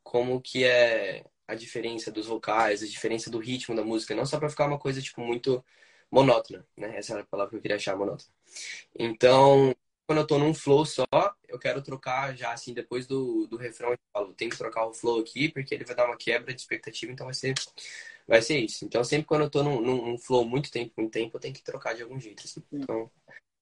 como 0.02 0.40
que 0.40 0.64
é 0.64 1.24
a 1.48 1.54
diferença 1.54 2.10
dos 2.12 2.26
vocais, 2.26 2.82
a 2.82 2.86
diferença 2.86 3.30
do 3.30 3.38
ritmo 3.38 3.74
da 3.76 3.84
música, 3.84 4.14
não 4.14 4.26
só 4.26 4.38
pra 4.38 4.48
ficar 4.50 4.66
uma 4.66 4.78
coisa, 4.78 5.00
tipo, 5.02 5.20
muito 5.20 5.64
monótona, 6.10 6.66
né? 6.76 6.96
Essa 6.96 7.14
era 7.14 7.22
a 7.22 7.26
palavra 7.26 7.50
que 7.50 7.56
eu 7.56 7.62
queria 7.62 7.76
achar, 7.76 7.96
monótona. 7.96 8.30
Então, 8.98 9.74
quando 10.06 10.20
eu 10.20 10.26
tô 10.26 10.38
num 10.38 10.54
flow 10.54 10.84
só, 10.86 11.06
eu 11.48 11.58
quero 11.58 11.82
trocar 11.82 12.36
já, 12.36 12.52
assim, 12.52 12.72
depois 12.74 13.06
do, 13.06 13.46
do 13.48 13.56
refrão, 13.56 13.92
eu 13.92 13.98
falo, 14.12 14.34
tem 14.34 14.48
que 14.48 14.56
trocar 14.58 14.86
o 14.86 14.94
flow 14.94 15.20
aqui, 15.20 15.48
porque 15.50 15.74
ele 15.74 15.84
vai 15.84 15.96
dar 15.96 16.06
uma 16.06 16.16
quebra 16.16 16.54
de 16.54 16.60
expectativa, 16.60 17.12
então 17.12 17.26
vai 17.26 17.34
ser, 17.34 17.54
vai 18.26 18.42
ser 18.42 18.58
isso. 18.58 18.84
Então, 18.84 19.02
sempre 19.04 19.26
quando 19.26 19.42
eu 19.42 19.50
tô 19.50 19.62
num, 19.62 19.80
num 19.80 20.18
flow 20.18 20.44
muito 20.44 20.70
tempo, 20.70 20.92
muito 20.96 21.12
tempo, 21.12 21.36
eu 21.36 21.40
tenho 21.40 21.54
que 21.54 21.62
trocar 21.62 21.94
de 21.94 22.02
algum 22.02 22.18
jeito, 22.18 22.42
assim. 22.44 22.62
Então, 22.72 23.10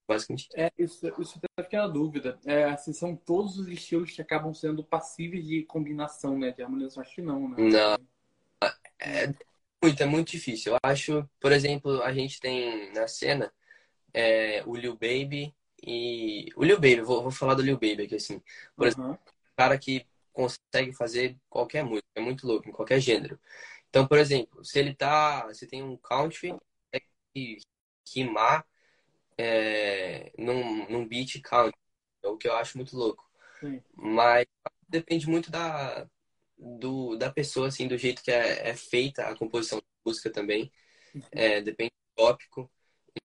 basicamente. 0.08 0.48
É, 0.54 0.70
isso, 0.78 1.06
isso 1.18 1.38
até 1.38 1.64
fiquei 1.64 1.78
na 1.78 1.88
dúvida. 1.88 2.38
É, 2.46 2.64
assim, 2.64 2.92
são 2.92 3.14
todos 3.14 3.58
os 3.58 3.68
estilos 3.68 4.10
que 4.10 4.22
acabam 4.22 4.54
sendo 4.54 4.82
passíveis 4.82 5.46
de 5.46 5.62
combinação, 5.64 6.38
né? 6.38 6.52
De 6.52 6.62
harmonização, 6.62 7.02
acho 7.02 7.14
que 7.14 7.22
não, 7.22 7.48
né? 7.48 7.56
Não. 7.58 7.98
É, 8.98 9.24
é 9.24 9.34
muito, 9.82 10.02
é 10.02 10.06
muito 10.06 10.30
difícil. 10.30 10.72
Eu 10.72 10.78
acho, 10.82 11.28
por 11.38 11.52
exemplo, 11.52 12.02
a 12.02 12.12
gente 12.12 12.40
tem 12.40 12.92
na 12.92 13.06
cena 13.06 13.52
é, 14.12 14.62
o 14.66 14.74
Lil 14.74 14.94
Baby 14.94 15.54
e. 15.82 16.48
O 16.56 16.64
Lil 16.64 16.76
Baby, 16.76 17.02
vou, 17.02 17.22
vou 17.22 17.30
falar 17.30 17.54
do 17.54 17.62
Lil 17.62 17.74
Baby 17.74 18.04
aqui, 18.04 18.14
assim. 18.14 18.40
Por 18.76 18.84
uhum. 18.84 18.88
exemplo, 18.88 19.18
cara 19.56 19.78
que 19.78 20.06
consegue 20.32 20.92
fazer 20.92 21.36
qualquer 21.48 21.84
música, 21.84 22.06
é 22.16 22.20
muito 22.20 22.46
louco, 22.46 22.68
em 22.68 22.72
qualquer 22.72 23.00
gênero. 23.00 23.38
Então, 23.94 24.08
por 24.08 24.18
exemplo, 24.18 24.64
se 24.64 24.76
ele 24.80 24.92
tá. 24.92 25.54
Se 25.54 25.68
tem 25.68 25.80
um 25.80 25.96
country, 25.96 26.52
rimar 28.12 28.66
é, 29.38 30.32
num, 30.36 30.90
num 30.90 31.06
beat 31.06 31.40
count, 31.40 31.72
é 32.20 32.26
o 32.26 32.36
que 32.36 32.48
eu 32.48 32.56
acho 32.56 32.76
muito 32.76 32.96
louco. 32.96 33.24
Sim. 33.60 33.80
Mas 33.94 34.46
depende 34.88 35.28
muito 35.28 35.48
da, 35.48 36.08
do, 36.58 37.14
da 37.14 37.30
pessoa, 37.32 37.68
assim, 37.68 37.86
do 37.86 37.96
jeito 37.96 38.20
que 38.20 38.32
é, 38.32 38.70
é 38.70 38.74
feita 38.74 39.28
a 39.28 39.36
composição 39.36 39.78
da 39.78 39.84
música 40.04 40.28
também. 40.28 40.72
Uhum. 41.14 41.22
É, 41.30 41.60
depende 41.60 41.92
do 41.92 42.24
tópico. 42.24 42.68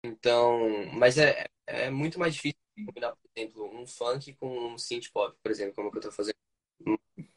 Então, 0.02 0.86
mas 0.94 1.18
é, 1.18 1.44
é 1.66 1.90
muito 1.90 2.18
mais 2.18 2.34
difícil 2.34 2.56
combinar, 2.86 3.14
por 3.14 3.28
exemplo, 3.36 3.78
um 3.78 3.86
funk 3.86 4.32
com 4.36 4.72
um 4.72 4.78
synth 4.78 5.10
pop, 5.12 5.36
por 5.42 5.50
exemplo, 5.50 5.74
como 5.74 5.90
que 5.90 5.98
eu 5.98 6.02
tô 6.02 6.12
fazendo. 6.12 6.36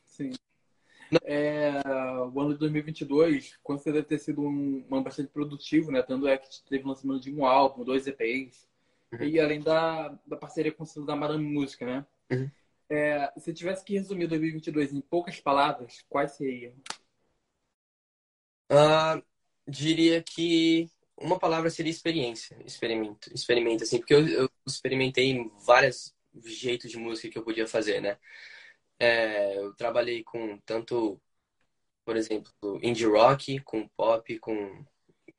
Sim. 0.06 0.32
É, 1.24 1.72
ano 2.50 2.54
de 2.54 2.60
2022 2.60 3.58
considera 3.64 4.04
ter 4.04 4.20
sido 4.20 4.42
um, 4.42 4.86
um 4.90 4.96
ano 4.96 5.04
bastante 5.04 5.30
produtivo, 5.30 5.92
né? 5.92 6.02
Tanto 6.02 6.28
é 6.28 6.38
que 6.38 6.48
teve 6.68 6.84
o 6.84 6.88
lançamento 6.88 7.22
de 7.22 7.34
um 7.34 7.46
álbum, 7.46 7.84
dois 7.84 8.08
EPs, 8.08 8.68
uhum. 9.12 9.24
e 9.24 9.40
além 9.40 9.62
da, 9.62 10.10
da 10.26 10.36
parceria 10.36 10.72
com 10.72 10.84
o 10.84 11.06
da 11.06 11.16
Madame 11.16 11.44
Música, 11.44 11.86
né? 11.86 12.06
Uhum. 12.32 12.50
É, 12.90 13.32
se 13.38 13.54
tivesse 13.54 13.86
que 13.86 13.94
resumir 13.94 14.28
2022 14.28 14.94
em 14.94 15.02
poucas 15.02 15.40
palavras, 15.40 16.04
quais 16.10 16.32
seriam? 16.32 16.74
Uh, 18.72 19.24
diria 19.68 20.24
que 20.24 20.90
uma 21.16 21.38
palavra 21.38 21.70
seria 21.70 21.92
experiência, 21.92 22.58
experimento, 22.66 23.32
experimento 23.34 23.84
assim, 23.84 23.98
porque 24.00 24.14
eu, 24.14 24.28
eu 24.28 24.50
experimentei 24.66 25.52
vários 25.66 26.16
jeitos 26.46 26.90
de 26.90 26.98
música 26.98 27.30
que 27.30 27.38
eu 27.38 27.44
podia 27.44 27.68
fazer, 27.68 28.02
né? 28.02 28.18
É, 29.00 29.58
eu 29.58 29.74
trabalhei 29.76 30.24
com 30.24 30.58
tanto, 30.60 31.20
por 32.06 32.18
exemplo, 32.18 32.52
indie 32.84 33.06
rock, 33.06 33.60
com 33.62 33.88
pop, 33.90 34.40
com 34.40 34.86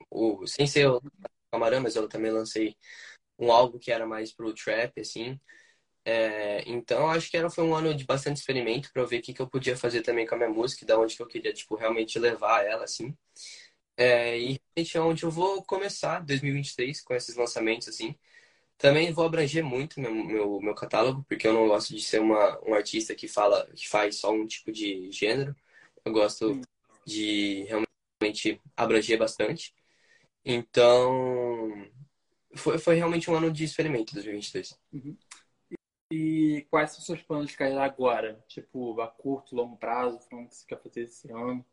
o 0.09 0.45
sem 0.47 0.67
ser 0.67 0.87
o 0.89 1.01
Camarão, 1.51 1.81
mas 1.81 1.95
eu 1.95 2.07
também 2.07 2.31
lancei 2.31 2.75
um 3.39 3.51
álbum 3.51 3.79
que 3.79 3.91
era 3.91 4.05
mais 4.07 4.33
pro 4.33 4.53
trap, 4.53 4.99
assim. 4.99 5.39
É, 6.05 6.63
então, 6.69 7.09
acho 7.09 7.29
que 7.29 7.37
era, 7.37 7.49
foi 7.49 7.63
um 7.63 7.75
ano 7.75 7.93
de 7.95 8.05
bastante 8.05 8.37
experimento 8.37 8.91
para 8.93 9.05
ver 9.05 9.19
o 9.19 9.21
que, 9.21 9.33
que 9.33 9.41
eu 9.41 9.49
podia 9.49 9.77
fazer 9.77 10.01
também 10.01 10.25
com 10.25 10.35
a 10.35 10.37
minha 10.37 10.49
música, 10.49 10.85
da 10.85 10.99
onde 10.99 11.15
que 11.15 11.21
eu 11.21 11.27
queria, 11.27 11.53
tipo, 11.53 11.75
realmente 11.75 12.17
levar 12.19 12.65
ela, 12.65 12.83
assim. 12.85 13.15
É, 13.97 14.37
e 14.39 14.59
realmente 14.75 14.97
é 14.97 15.01
onde 15.01 15.23
eu 15.23 15.31
vou 15.31 15.63
começar 15.63 16.19
2023 16.21 17.01
com 17.01 17.13
esses 17.13 17.35
lançamentos, 17.35 17.87
assim. 17.87 18.15
Também 18.77 19.13
vou 19.13 19.25
abranger 19.25 19.63
muito 19.63 19.99
meu, 20.01 20.13
meu, 20.13 20.61
meu 20.61 20.75
catálogo, 20.75 21.23
porque 21.29 21.47
eu 21.47 21.53
não 21.53 21.67
gosto 21.67 21.95
de 21.95 22.01
ser 22.01 22.19
uma, 22.21 22.59
um 22.67 22.73
artista 22.73 23.15
que 23.15 23.27
fala, 23.27 23.67
que 23.75 23.87
faz 23.89 24.17
só 24.17 24.31
um 24.33 24.47
tipo 24.47 24.71
de 24.71 25.11
gênero. 25.11 25.55
Eu 26.05 26.13
gosto 26.13 26.53
Sim. 26.53 26.61
de 27.05 27.63
realmente 27.63 28.61
abranger 28.75 29.17
bastante. 29.17 29.73
Então, 30.43 31.87
foi, 32.55 32.77
foi 32.77 32.95
realmente 32.95 33.29
um 33.29 33.35
ano 33.35 33.51
de 33.51 33.63
experimento, 33.63 34.13
2022. 34.13 34.77
Uhum. 34.91 35.17
E 36.11 36.67
quais 36.69 36.91
são 36.91 36.99
os 36.99 37.05
seus 37.05 37.21
planos 37.21 37.49
de 37.49 37.57
carreira 37.57 37.83
agora? 37.83 38.43
Tipo, 38.47 38.99
a 38.99 39.07
curto, 39.07 39.55
longo 39.55 39.77
prazo, 39.77 40.17
o 40.17 40.19
que 40.19 40.55
você 40.55 40.65
quer 40.67 40.81
fazer 40.81 41.01
esse 41.03 41.31
ano? 41.31 41.65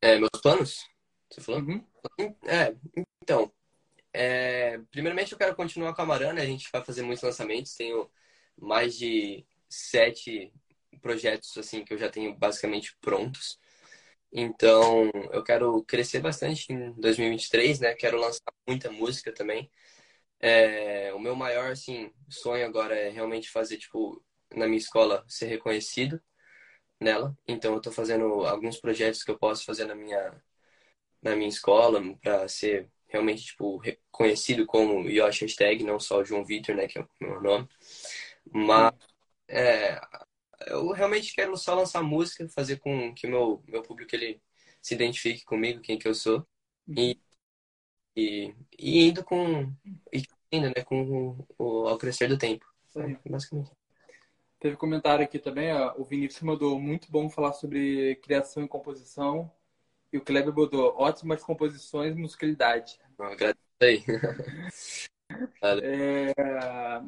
É, 0.00 0.18
meus 0.18 0.30
planos? 0.42 0.88
Você 1.30 1.40
falou? 1.40 1.60
Uhum. 1.60 1.84
É, 2.44 2.74
então. 3.22 3.52
É, 4.12 4.78
primeiramente 4.90 5.30
eu 5.30 5.38
quero 5.38 5.54
continuar 5.54 5.94
com 5.94 6.02
a 6.02 6.06
Marana, 6.06 6.42
a 6.42 6.44
gente 6.44 6.68
vai 6.72 6.84
fazer 6.84 7.02
muitos 7.02 7.22
lançamentos, 7.22 7.74
tenho 7.74 8.10
mais 8.56 8.98
de 8.98 9.46
sete 9.68 10.52
projetos 11.00 11.56
assim 11.58 11.84
que 11.84 11.92
eu 11.94 11.98
já 11.98 12.08
tenho 12.10 12.34
basicamente 12.36 12.96
prontos. 13.00 13.58
Então, 14.32 15.10
eu 15.32 15.42
quero 15.44 15.82
crescer 15.84 16.20
bastante 16.20 16.72
em 16.72 16.92
2023, 16.94 17.80
né? 17.80 17.94
Quero 17.94 18.18
lançar 18.18 18.42
muita 18.66 18.90
música 18.90 19.32
também. 19.32 19.70
É, 20.40 21.12
o 21.14 21.18
meu 21.20 21.36
maior 21.36 21.72
assim 21.72 22.10
sonho 22.28 22.66
agora 22.66 22.94
é 22.96 23.10
realmente 23.10 23.50
fazer 23.50 23.76
tipo 23.78 24.22
na 24.54 24.66
minha 24.66 24.78
escola 24.78 25.24
ser 25.28 25.46
reconhecido 25.46 26.20
nela. 27.00 27.36
Então 27.48 27.72
eu 27.72 27.78
estou 27.78 27.92
fazendo 27.92 28.24
alguns 28.46 28.78
projetos 28.80 29.22
que 29.22 29.30
eu 29.30 29.38
posso 29.38 29.64
fazer 29.64 29.86
na 29.86 29.94
minha 29.94 30.42
na 31.22 31.36
minha 31.36 31.48
escola 31.48 32.02
para 32.22 32.48
ser 32.48 32.90
realmente 33.08 33.44
tipo 33.44 33.78
reconhecido 33.78 34.66
como 34.66 35.08
Yoshi 35.08 35.44
Hashtag, 35.44 35.84
não 35.84 36.00
só 36.00 36.24
João 36.24 36.44
Vitor, 36.44 36.74
né, 36.76 36.86
que 36.86 36.98
é 36.98 37.02
o 37.02 37.08
meu 37.20 37.40
nome. 37.42 37.68
Mas 38.52 38.94
é, 39.48 40.00
eu 40.70 40.92
realmente 40.92 41.34
quero 41.34 41.56
só 41.56 41.74
lançar 41.74 42.02
música, 42.02 42.48
fazer 42.48 42.78
com 42.78 43.14
que 43.14 43.26
o 43.26 43.30
meu 43.30 43.62
meu 43.66 43.82
público 43.82 44.14
ele 44.14 44.40
se 44.82 44.94
identifique 44.94 45.44
comigo, 45.44 45.80
quem 45.80 45.98
que 45.98 46.08
eu 46.08 46.14
sou. 46.14 46.46
E 46.88 47.18
e, 48.16 48.54
e 48.78 49.08
indo 49.08 49.24
com. 49.24 49.72
E 50.12 50.22
indo, 50.52 50.68
né? 50.68 50.82
Com 50.84 51.36
o, 51.58 51.88
ao 51.88 51.98
crescer 51.98 52.28
do 52.28 52.38
tempo. 52.38 52.66
Basicamente. 53.28 53.70
Teve 54.58 54.76
comentário 54.76 55.24
aqui 55.24 55.38
também, 55.38 55.72
ó, 55.72 55.94
o 55.96 56.04
Vinícius 56.04 56.42
mandou 56.42 56.78
muito 56.78 57.10
bom 57.10 57.30
falar 57.30 57.54
sobre 57.54 58.16
criação 58.16 58.62
e 58.62 58.68
composição. 58.68 59.50
E 60.12 60.18
o 60.18 60.20
Kleber 60.20 60.54
mandou 60.54 60.94
ótimas 60.98 61.42
composições 61.42 62.14
e 62.14 62.20
musicalidade. 62.20 62.98
Agradeço 63.18 63.58
aí. 63.80 64.04
é, 65.82 66.34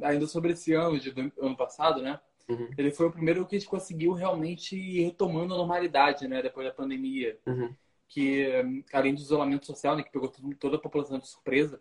ainda 0.02 0.26
sobre 0.26 0.52
esse 0.52 0.72
ano, 0.72 0.98
de, 0.98 1.10
do 1.10 1.32
ano 1.44 1.56
passado, 1.56 2.00
né? 2.00 2.18
Uhum. 2.48 2.70
Ele 2.76 2.90
foi 2.90 3.06
o 3.06 3.12
primeiro 3.12 3.46
que 3.46 3.56
a 3.56 3.58
gente 3.58 3.68
conseguiu 3.68 4.12
realmente 4.12 4.76
ir 4.76 5.04
retomando 5.04 5.54
a 5.54 5.58
normalidade, 5.58 6.26
né? 6.26 6.42
Depois 6.42 6.66
da 6.66 6.72
pandemia. 6.72 7.38
Uhum 7.46 7.74
que 8.12 8.46
além 8.92 9.14
do 9.14 9.22
isolamento 9.22 9.64
social, 9.64 9.96
né, 9.96 10.02
que 10.02 10.12
pegou 10.12 10.30
toda 10.60 10.76
a 10.76 10.80
população 10.80 11.18
de 11.18 11.26
surpresa, 11.26 11.80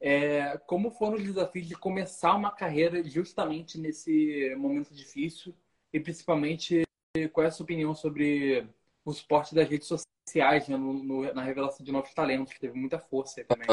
é, 0.00 0.56
como 0.66 0.90
foram 0.90 1.16
os 1.16 1.22
desafios 1.22 1.66
de 1.66 1.74
começar 1.74 2.34
uma 2.34 2.50
carreira 2.50 3.04
justamente 3.04 3.78
nesse 3.78 4.54
momento 4.56 4.94
difícil 4.94 5.54
e 5.92 6.00
principalmente 6.00 6.84
qual 7.32 7.44
é 7.44 7.48
a 7.48 7.50
sua 7.50 7.64
opinião 7.64 7.94
sobre 7.94 8.66
o 9.04 9.12
suporte 9.12 9.54
das 9.54 9.68
redes 9.68 9.88
sociais 9.88 10.68
né, 10.68 10.76
no, 10.76 10.94
no, 10.94 11.34
na 11.34 11.42
revelação 11.42 11.84
de 11.84 11.92
novos 11.92 12.14
talentos, 12.14 12.54
que 12.54 12.60
teve 12.60 12.78
muita 12.78 12.98
força 12.98 13.44
também. 13.44 13.66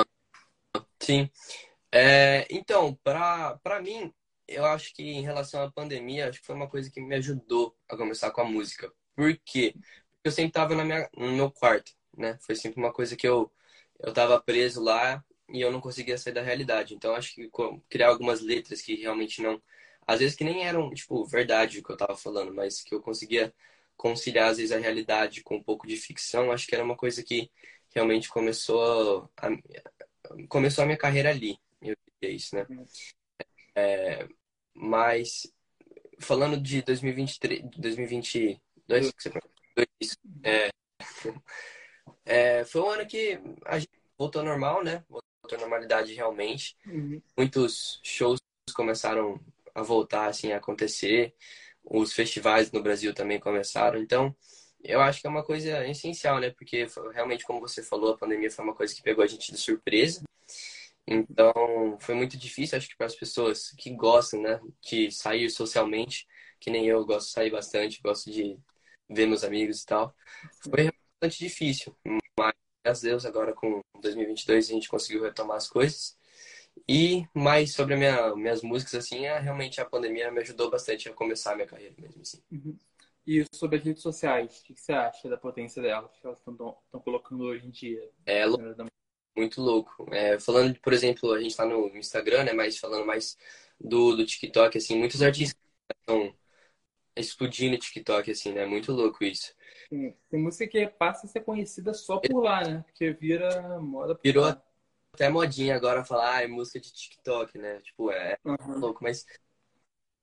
Sim. 0.99 1.29
É, 1.91 2.45
então, 2.49 2.97
para 3.03 3.81
mim, 3.81 4.13
eu 4.47 4.65
acho 4.65 4.93
que 4.93 5.03
em 5.03 5.21
relação 5.21 5.61
à 5.63 5.71
pandemia, 5.71 6.29
acho 6.29 6.39
que 6.39 6.45
foi 6.45 6.55
uma 6.55 6.69
coisa 6.69 6.89
que 6.91 7.01
me 7.01 7.15
ajudou 7.15 7.75
a 7.89 7.97
começar 7.97 8.31
com 8.31 8.41
a 8.41 8.45
música. 8.45 8.91
Por 9.15 9.37
quê? 9.45 9.73
eu 10.25 10.31
sempre 10.31 10.49
estava 10.49 10.73
no 10.75 11.31
meu 11.35 11.51
quarto, 11.51 11.91
né? 12.17 12.37
Foi 12.41 12.55
sempre 12.55 12.79
uma 12.79 12.91
coisa 12.91 13.15
que 13.15 13.27
eu 13.27 13.51
eu 13.99 14.09
estava 14.09 14.41
preso 14.41 14.81
lá 14.83 15.23
e 15.49 15.61
eu 15.61 15.71
não 15.71 15.79
conseguia 15.81 16.17
sair 16.17 16.33
da 16.33 16.41
realidade. 16.41 16.93
Então 16.95 17.15
acho 17.15 17.33
que 17.35 17.49
criar 17.89 18.09
algumas 18.09 18.41
letras 18.41 18.81
que 18.81 18.95
realmente 18.95 19.41
não, 19.41 19.61
às 20.05 20.19
vezes 20.19 20.35
que 20.35 20.43
nem 20.43 20.65
eram 20.65 20.93
tipo 20.93 21.25
verdade 21.25 21.79
o 21.79 21.83
que 21.83 21.91
eu 21.91 21.95
estava 21.95 22.17
falando, 22.17 22.53
mas 22.53 22.81
que 22.81 22.93
eu 22.95 23.01
conseguia 23.01 23.53
conciliar 23.97 24.49
às 24.49 24.57
vezes 24.57 24.71
a 24.71 24.79
realidade 24.79 25.43
com 25.43 25.57
um 25.57 25.63
pouco 25.63 25.87
de 25.87 25.95
ficção, 25.97 26.51
acho 26.51 26.67
que 26.67 26.75
era 26.75 26.83
uma 26.83 26.97
coisa 26.97 27.23
que 27.23 27.51
realmente 27.93 28.29
começou 28.29 29.29
a, 29.37 29.49
começou 30.49 30.83
a 30.83 30.85
minha 30.85 30.97
carreira 30.97 31.29
ali. 31.29 31.57
Eu 31.81 31.95
diria 32.21 32.35
isso, 32.35 32.55
né? 32.55 32.65
É, 33.75 34.27
mas 34.73 35.51
falando 36.19 36.57
de 36.57 36.81
2023, 36.81 37.63
2022 37.77 38.59
que 39.11 39.23
você 39.23 39.31
isso. 39.99 40.15
É, 40.43 40.69
é, 42.25 42.65
foi 42.65 42.81
um 42.81 42.89
ano 42.89 43.05
que 43.05 43.39
a 43.65 43.79
gente 43.79 43.91
voltou 44.17 44.41
ao 44.41 44.47
normal, 44.47 44.83
né? 44.83 45.03
Voltou 45.09 45.57
à 45.57 45.57
normalidade 45.57 46.13
realmente. 46.13 46.77
Uhum. 46.85 47.21
Muitos 47.37 47.99
shows 48.03 48.39
começaram 48.73 49.39
a 49.73 49.81
voltar 49.81 50.27
assim 50.27 50.51
a 50.51 50.57
acontecer. 50.57 51.33
Os 51.83 52.13
festivais 52.13 52.71
no 52.71 52.81
Brasil 52.81 53.13
também 53.13 53.39
começaram. 53.39 53.99
Então, 53.99 54.35
eu 54.83 55.01
acho 55.01 55.21
que 55.21 55.27
é 55.27 55.29
uma 55.29 55.43
coisa 55.43 55.87
essencial, 55.87 56.39
né? 56.39 56.49
Porque 56.49 56.87
realmente, 57.13 57.43
como 57.43 57.59
você 57.59 57.83
falou, 57.83 58.13
a 58.13 58.17
pandemia 58.17 58.49
foi 58.49 58.63
uma 58.63 58.75
coisa 58.75 58.95
que 58.95 59.03
pegou 59.03 59.23
a 59.23 59.27
gente 59.27 59.51
de 59.51 59.57
surpresa. 59.57 60.23
Então, 61.07 61.97
foi 61.99 62.15
muito 62.15 62.37
difícil, 62.37 62.77
acho 62.77 62.89
que 62.89 62.97
para 62.97 63.05
as 63.05 63.15
pessoas 63.15 63.71
que 63.77 63.91
gostam, 63.91 64.41
né, 64.41 64.59
de 64.81 65.11
sair 65.11 65.49
socialmente, 65.49 66.25
que 66.59 66.71
nem 66.71 66.87
eu 66.87 67.05
gosto 67.05 67.27
de 67.27 67.33
sair 67.33 67.51
bastante, 67.51 68.01
gosto 68.01 68.31
de 68.31 68.57
ver 69.09 69.27
meus 69.27 69.43
amigos 69.43 69.83
e 69.83 69.85
tal. 69.85 70.15
Foi 70.63 70.89
bastante 71.21 71.39
difícil, 71.39 71.95
mas 72.37 72.53
graças 72.83 73.03
a 73.03 73.07
Deus 73.07 73.25
agora 73.25 73.53
com 73.53 73.81
2022 74.01 74.69
a 74.69 74.73
gente 74.73 74.89
conseguiu 74.89 75.23
retomar 75.23 75.57
as 75.57 75.69
coisas. 75.69 76.17
E 76.87 77.25
mais 77.33 77.73
sobre 77.73 77.93
a 77.93 77.97
minha, 77.97 78.35
minhas 78.35 78.61
músicas, 78.61 78.95
assim, 78.95 79.25
é, 79.25 79.39
realmente 79.39 79.79
a 79.79 79.85
pandemia 79.85 80.31
me 80.31 80.41
ajudou 80.41 80.69
bastante 80.69 81.07
a 81.07 81.13
começar 81.13 81.53
a 81.53 81.55
minha 81.55 81.67
carreira 81.67 81.95
mesmo, 81.97 82.21
assim. 82.21 82.41
Uhum. 82.51 82.77
E 83.25 83.43
sobre 83.53 83.77
as 83.77 83.85
redes 83.85 84.03
sociais, 84.03 84.59
o 84.59 84.63
que 84.63 84.75
você 84.75 84.91
acha 84.91 85.29
da 85.29 85.37
potência 85.37 85.81
delas 85.81 86.15
que 86.17 86.27
elas 86.27 86.37
estão 86.37 86.77
colocando 87.03 87.45
hoje 87.45 87.65
em 87.65 87.71
dia? 87.71 88.07
É 88.25 88.45
muito 89.35 89.61
louco. 89.61 90.07
É, 90.13 90.39
falando, 90.39 90.79
por 90.79 90.93
exemplo, 90.93 91.33
a 91.33 91.39
gente 91.39 91.51
está 91.51 91.65
no 91.65 91.87
Instagram, 91.97 92.43
né, 92.45 92.53
mas 92.53 92.77
falando 92.77 93.05
mais 93.05 93.37
do, 93.79 94.15
do 94.15 94.25
TikTok, 94.25 94.77
assim, 94.77 94.97
muitos 94.97 95.21
artistas 95.21 95.57
estão 96.01 96.35
explodir 97.15 97.71
no 97.71 97.77
TikTok, 97.77 98.31
assim, 98.31 98.53
né? 98.53 98.65
Muito 98.65 98.91
louco 98.93 99.23
isso. 99.23 99.53
Sim. 99.91 100.15
Tem 100.29 100.39
música 100.41 100.67
que 100.67 100.87
passa 100.87 101.25
a 101.25 101.29
ser 101.29 101.41
conhecida 101.41 101.93
só 101.93 102.17
por 102.19 102.41
lá, 102.43 102.63
né? 102.63 102.81
Porque 102.83 103.11
vira 103.13 103.79
moda 103.79 104.15
por 104.15 104.23
Virou 104.23 104.45
lá. 104.45 104.61
até 105.13 105.29
modinha 105.29 105.75
agora 105.75 106.03
falar, 106.05 106.37
ah, 106.37 106.43
é 106.43 106.47
música 106.47 106.79
de 106.79 106.91
TikTok, 106.93 107.57
né? 107.57 107.81
Tipo, 107.81 108.11
é 108.11 108.37
Uhum. 108.45 108.81
louco, 108.81 109.03
mas 109.03 109.25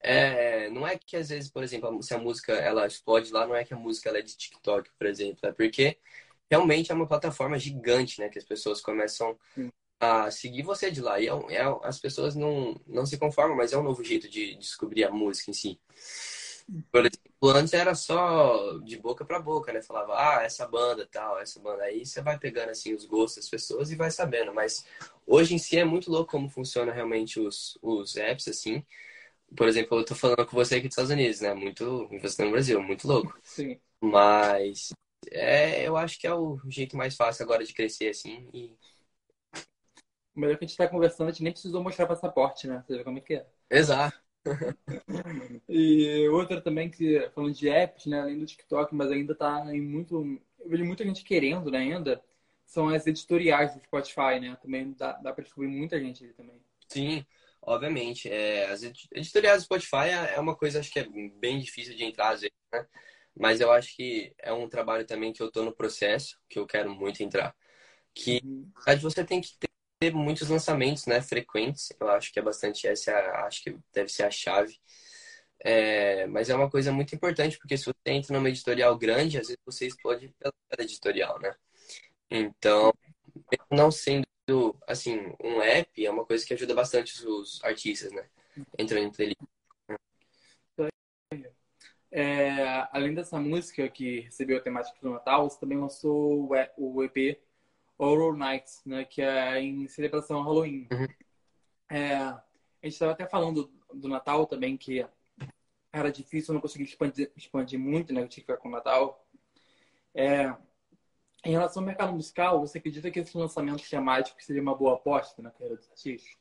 é, 0.01 0.69
não 0.71 0.87
é 0.87 0.99
que 0.99 1.17
às 1.17 1.29
vezes, 1.29 1.51
por 1.51 1.63
exemplo, 1.63 2.03
se 2.03 2.15
a 2.15 2.19
música 2.19 2.53
ela 2.55 2.87
explode 2.87 3.33
lá, 3.33 3.47
não 3.47 3.55
é 3.55 3.65
que 3.65 3.75
a 3.75 3.77
música 3.77 4.09
ela 4.09 4.19
é 4.19 4.23
de 4.23 4.37
TikTok, 4.37 4.91
por 4.99 5.07
exemplo, 5.07 5.49
é 5.49 5.53
porque 5.53 5.99
realmente 6.53 6.93
é 6.93 6.95
uma 6.95 7.07
plataforma 7.07 7.59
gigante, 7.59 8.21
né? 8.21 8.29
Que 8.29 8.39
as 8.39 8.45
pessoas 8.45 8.83
começam 8.83 9.39
Sim. 9.55 9.73
a 9.99 10.31
seguir 10.31 10.63
você 10.63 10.91
de 10.91 11.01
lá. 11.01 11.19
E 11.19 11.27
é, 11.27 11.31
é 11.57 11.79
as 11.83 11.99
pessoas 11.99 12.37
não, 12.37 12.79
não 12.87 13.07
se 13.07 13.17
conformam, 13.17 13.57
mas 13.57 13.73
é 13.73 13.79
um 13.79 13.83
novo 13.83 14.05
jeito 14.05 14.29
de 14.29 14.55
descobrir 14.57 15.05
a 15.05 15.11
música 15.11 15.51
em 15.51 15.55
si. 15.55 15.81
Por 16.91 17.01
exemplo, 17.01 17.59
antes 17.59 17.73
era 17.73 17.95
só 17.95 18.79
de 18.85 18.99
boca 18.99 19.25
para 19.25 19.41
boca, 19.41 19.73
né? 19.73 19.81
Falava, 19.81 20.13
ah, 20.15 20.43
essa 20.43 20.69
banda, 20.69 21.09
tal, 21.11 21.41
essa 21.41 21.59
banda. 21.59 21.85
Aí 21.85 22.05
você 22.05 22.21
vai 22.21 22.39
pegando, 22.39 22.69
assim, 22.69 22.93
os 22.93 23.07
gostos 23.07 23.45
das 23.45 23.49
pessoas 23.49 23.91
e 23.91 23.97
vai 23.97 24.11
sabendo. 24.11 24.53
Mas 24.53 24.85
hoje 25.27 25.55
em 25.55 25.59
si 25.59 25.79
é 25.79 25.85
muito 25.87 26.11
louco 26.11 26.33
como 26.33 26.51
funciona 26.51 26.93
realmente 26.93 27.41
os, 27.41 27.79
os 27.81 28.15
apps, 28.17 28.47
assim. 28.47 28.85
Por 29.57 29.69
exemplo, 29.69 29.99
eu 29.99 30.05
tô 30.05 30.15
falando 30.15 30.45
com 30.47 30.55
você 30.55 30.77
aqui 30.77 30.89
dos 30.89 30.93
Estados 30.93 31.11
Unidos, 31.11 31.41
né? 31.41 31.55
Muito, 31.55 32.09
você 32.21 32.37
tá 32.37 32.45
no 32.45 32.51
Brasil, 32.51 32.83
muito 32.83 33.09
louco. 33.09 33.39
Sim. 33.43 33.81
Mas 34.03 34.93
é, 35.31 35.87
eu 35.87 35.97
acho 35.97 36.19
que 36.19 36.27
é 36.27 36.35
o 36.35 36.59
jeito 36.69 36.97
mais 36.97 37.17
fácil 37.17 37.45
agora 37.45 37.65
de 37.65 37.75
crescer, 37.75 38.09
assim. 38.09 38.49
E... 38.53 38.77
O 40.35 40.41
melhor 40.41 40.57
que 40.57 40.65
a 40.65 40.69
gente 40.69 40.77
tá 40.77 40.89
conversando, 40.89 41.29
a 41.29 41.31
gente 41.31 41.43
nem 41.43 41.53
precisou 41.53 41.83
mostrar 41.83 42.07
passaporte, 42.07 42.67
né? 42.67 42.83
Você 42.87 42.97
vê 42.97 43.05
como 43.05 43.19
é 43.19 43.21
que 43.21 43.35
é. 43.35 43.47
Exato. 43.71 44.17
E 45.69 46.29
outra 46.29 46.61
também 46.61 46.91
que, 46.91 47.29
falando 47.35 47.55
de 47.55 47.69
apps, 47.69 48.07
né? 48.07 48.21
Além 48.21 48.39
do 48.39 48.47
TikTok, 48.47 48.95
mas 48.95 49.11
ainda 49.11 49.35
tá 49.35 49.65
em 49.75 49.81
muito. 49.81 50.17
Eu 50.59 50.69
vejo 50.69 50.85
muita 50.85 51.05
gente 51.05 51.25
querendo, 51.25 51.71
né, 51.71 51.79
ainda, 51.79 52.23
são 52.67 52.89
as 52.89 53.07
editoriais 53.07 53.75
do 53.75 53.83
Spotify, 53.83 54.39
né? 54.41 54.57
Também 54.63 54.93
dá, 54.93 55.13
dá 55.13 55.33
pra 55.33 55.43
descobrir 55.45 55.69
muita 55.69 55.99
gente 56.01 56.25
ali 56.25 56.33
também. 56.35 56.61
Sim, 56.89 57.25
obviamente. 57.61 58.29
É, 58.29 58.67
as 58.67 58.83
edi- 58.83 59.09
editoriais 59.13 59.63
do 59.63 59.65
Spotify 59.65 60.09
é 60.11 60.35
é 60.35 60.41
uma 60.41 60.55
coisa, 60.57 60.81
acho 60.81 60.91
que 60.93 61.01
é 61.01 61.09
bem 61.09 61.59
difícil 61.61 61.97
de 61.97 62.05
entrar 62.05 62.31
às 62.31 62.41
vezes, 62.43 62.55
né? 62.73 62.87
Mas 63.39 63.61
eu 63.61 63.73
acho 63.73 63.95
que 63.97 64.35
é 64.39 64.53
um 64.53 64.69
trabalho 64.69 65.07
também 65.07 65.33
que 65.33 65.43
eu 65.43 65.51
tô 65.51 65.63
no 65.65 65.75
processo, 65.75 66.39
que 66.49 66.59
eu 66.59 66.67
quero 66.67 66.91
muito 66.95 67.23
entrar. 67.23 67.55
Que, 68.15 68.41
Uhum. 68.45 68.71
na 68.77 68.81
verdade, 68.85 69.03
você 69.03 69.25
tem 69.25 69.41
que 69.41 69.51
ter 70.01 70.13
muitos 70.15 70.49
lançamentos, 70.49 71.07
né? 71.07 71.23
Frequentes. 71.23 71.91
Eu 72.01 72.09
acho 72.11 72.33
que 72.33 72.39
é 72.41 72.43
bastante 72.43 72.87
essa, 72.89 73.13
acho 73.47 73.63
que 73.65 73.79
deve 73.93 74.11
ser 74.13 74.25
a 74.25 74.31
chave. 74.31 74.79
É, 75.65 76.27
mas 76.27 76.51
é 76.51 76.55
uma 76.57 76.71
coisa 76.71 76.93
muito 76.93 77.15
importante, 77.15 77.59
porque 77.59 77.77
se 77.79 77.85
você 77.87 77.95
entra 78.07 78.35
numa 78.37 78.49
editorial 78.49 78.97
grande, 78.99 79.39
às 79.39 79.47
vezes 79.49 79.59
você 79.65 79.87
explode 79.87 80.29
pela 80.39 80.53
editorial, 80.81 81.39
né? 81.41 81.55
Então, 82.31 82.93
não 83.73 83.91
sendo, 83.91 84.27
assim, 84.89 85.19
um 85.43 85.63
app, 85.63 86.05
é 86.07 86.11
uma 86.11 86.25
coisa 86.27 86.45
que 86.47 86.55
ajuda 86.55 86.75
bastante 86.75 87.13
os, 87.15 87.25
os 87.25 87.65
artistas, 87.65 88.13
né? 88.13 88.29
Entrando 88.79 89.07
em 89.07 89.13
playlist. 89.13 89.41
É, 92.15 92.87
além 92.93 93.15
dessa 93.15 93.41
música 93.41 93.89
que 93.89 94.21
recebeu 94.21 94.59
a 94.59 94.61
temática 94.61 94.99
do 95.01 95.11
Natal, 95.11 95.49
você 95.49 95.59
também 95.59 95.79
lançou 95.79 96.51
o 96.77 97.03
EP 97.03 97.41
Horror 97.97 98.37
Nights, 98.37 98.83
né? 98.85 99.07
Que 99.07 99.23
é 99.23 99.59
em 99.63 99.89
celebração 99.89 100.37
ao 100.37 100.45
Halloween. 100.45 100.87
Uhum. 100.93 101.09
É, 101.91 102.17
a 102.17 102.45
gente 102.83 102.93
estava 102.93 103.13
até 103.13 103.27
falando 103.27 103.73
do 103.95 104.09
Natal 104.09 104.47
também, 104.47 104.77
que 104.77 105.07
era 105.91 106.13
difícil, 106.13 106.53
eu 106.53 106.55
não 106.55 106.61
consegui 106.61 106.85
expandir, 106.85 107.33
expandir 107.35 107.79
muito, 107.79 108.13
né? 108.13 108.21
Eu 108.21 108.29
tinha 108.29 108.45
que 108.45 108.53
ficar 108.53 108.59
com 108.59 108.69
o 108.69 108.73
Natal. 108.73 109.27
É, 110.15 110.55
em 111.45 111.53
relação 111.53 111.83
ao 111.83 111.87
mercado 111.87 112.13
musical, 112.13 112.61
você 112.61 112.77
acredita 112.77 113.11
que 113.11 113.21
esse 113.21 113.37
lançamento 113.37 113.89
temático 113.89 114.43
seria 114.43 114.61
uma 114.61 114.77
boa 114.77 114.95
aposta 114.95 115.41
na 115.41 115.51
carreira 115.51 115.77
dos 115.77 115.91
artistas? 115.91 116.37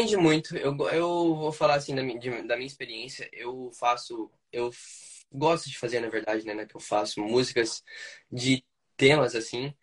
Depende 0.00 0.16
muito. 0.16 0.56
Eu, 0.56 0.76
eu 0.90 1.34
vou 1.36 1.52
falar 1.52 1.74
assim 1.74 1.94
da 1.94 2.02
minha, 2.02 2.18
de- 2.18 2.42
da 2.42 2.56
minha 2.56 2.66
experiência. 2.66 3.28
Eu 3.32 3.70
faço, 3.72 4.30
eu 4.52 4.70
gosto 5.32 5.68
de 5.68 5.78
fazer, 5.78 6.00
na 6.00 6.08
verdade, 6.08 6.44
né, 6.46 6.54
né, 6.54 6.66
que 6.66 6.74
eu 6.76 6.80
faço 6.80 7.20
músicas 7.20 7.82
de 8.30 8.64
temas 8.96 9.34
assim, 9.34 9.74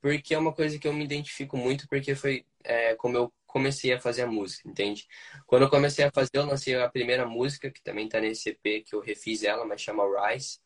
porque 0.00 0.34
é 0.34 0.38
uma 0.38 0.52
coisa 0.54 0.78
que 0.78 0.86
eu 0.88 0.92
me 0.92 1.04
identifico 1.04 1.56
muito, 1.56 1.88
porque 1.88 2.14
foi 2.14 2.46
é, 2.64 2.94
como 2.96 3.16
eu 3.16 3.32
comecei 3.46 3.92
a 3.92 4.00
fazer 4.00 4.22
a 4.22 4.26
música, 4.26 4.68
entende? 4.68 5.06
Quando 5.46 5.62
eu 5.64 5.70
comecei 5.70 6.04
a 6.04 6.10
fazer, 6.12 6.30
eu 6.34 6.46
lancei 6.46 6.74
a 6.76 6.88
primeira 6.90 7.26
música, 7.26 7.70
que 7.70 7.82
também 7.82 8.08
tá 8.08 8.20
nesse 8.20 8.50
EP, 8.50 8.80
que 8.82 8.94
eu 8.94 9.00
refiz 9.00 9.42
ela, 9.44 9.64
mas 9.66 9.80
chama 9.80 10.04
Rise. 10.32 10.58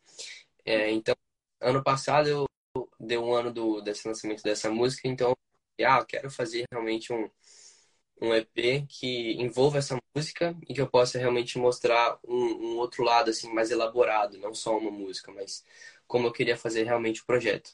É, 0.64 0.90
então, 0.90 1.14
ano 1.60 1.82
passado 1.82 2.28
eu 2.28 2.46
deu 3.00 3.24
um 3.24 3.32
ano 3.34 3.52
do, 3.52 3.80
desse 3.80 4.06
lançamento 4.08 4.42
dessa 4.42 4.70
música, 4.70 5.08
então, 5.08 5.36
ah, 5.84 6.04
quero 6.04 6.30
fazer 6.30 6.66
realmente 6.72 7.12
um 7.12 7.28
um 8.20 8.34
EP 8.34 8.86
que 8.88 9.32
envolva 9.34 9.78
essa 9.78 9.98
música 10.14 10.56
e 10.68 10.74
que 10.74 10.80
eu 10.80 10.88
possa 10.90 11.18
realmente 11.18 11.58
mostrar 11.58 12.18
um, 12.26 12.74
um 12.74 12.78
outro 12.78 13.04
lado 13.04 13.30
assim 13.30 13.52
mais 13.52 13.70
elaborado, 13.70 14.38
não 14.38 14.54
só 14.54 14.76
uma 14.78 14.90
música, 14.90 15.32
mas 15.32 15.64
como 16.06 16.26
eu 16.26 16.32
queria 16.32 16.56
fazer 16.56 16.84
realmente 16.84 17.22
o 17.22 17.26
projeto. 17.26 17.72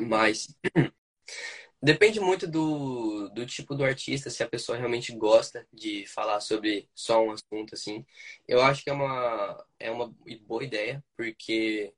Mas 0.00 0.48
depende 1.82 2.20
muito 2.20 2.46
do, 2.46 3.28
do 3.30 3.46
tipo 3.46 3.74
do 3.74 3.84
artista, 3.84 4.30
se 4.30 4.42
a 4.42 4.48
pessoa 4.48 4.78
realmente 4.78 5.12
gosta 5.16 5.66
de 5.72 6.06
falar 6.06 6.40
sobre 6.40 6.88
só 6.94 7.22
um 7.24 7.32
assunto 7.32 7.74
assim. 7.74 8.04
Eu 8.46 8.60
acho 8.62 8.82
que 8.82 8.90
é 8.90 8.92
uma 8.92 9.64
é 9.78 9.90
uma 9.90 10.12
boa 10.46 10.64
ideia, 10.64 11.04
porque 11.16 11.94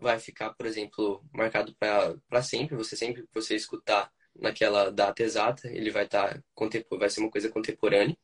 vai 0.00 0.18
ficar, 0.18 0.54
por 0.54 0.66
exemplo, 0.66 1.24
marcado 1.32 1.74
para 1.76 2.42
sempre, 2.42 2.76
você 2.76 2.96
sempre 2.96 3.22
que 3.24 3.28
você 3.34 3.56
escutar 3.56 4.12
naquela 4.34 4.90
data 4.90 5.22
exata, 5.22 5.68
ele 5.68 5.90
vai 5.90 6.04
estar 6.04 6.42
vai 6.90 7.10
ser 7.10 7.20
uma 7.20 7.30
coisa 7.30 7.50
contemporânea. 7.50 8.16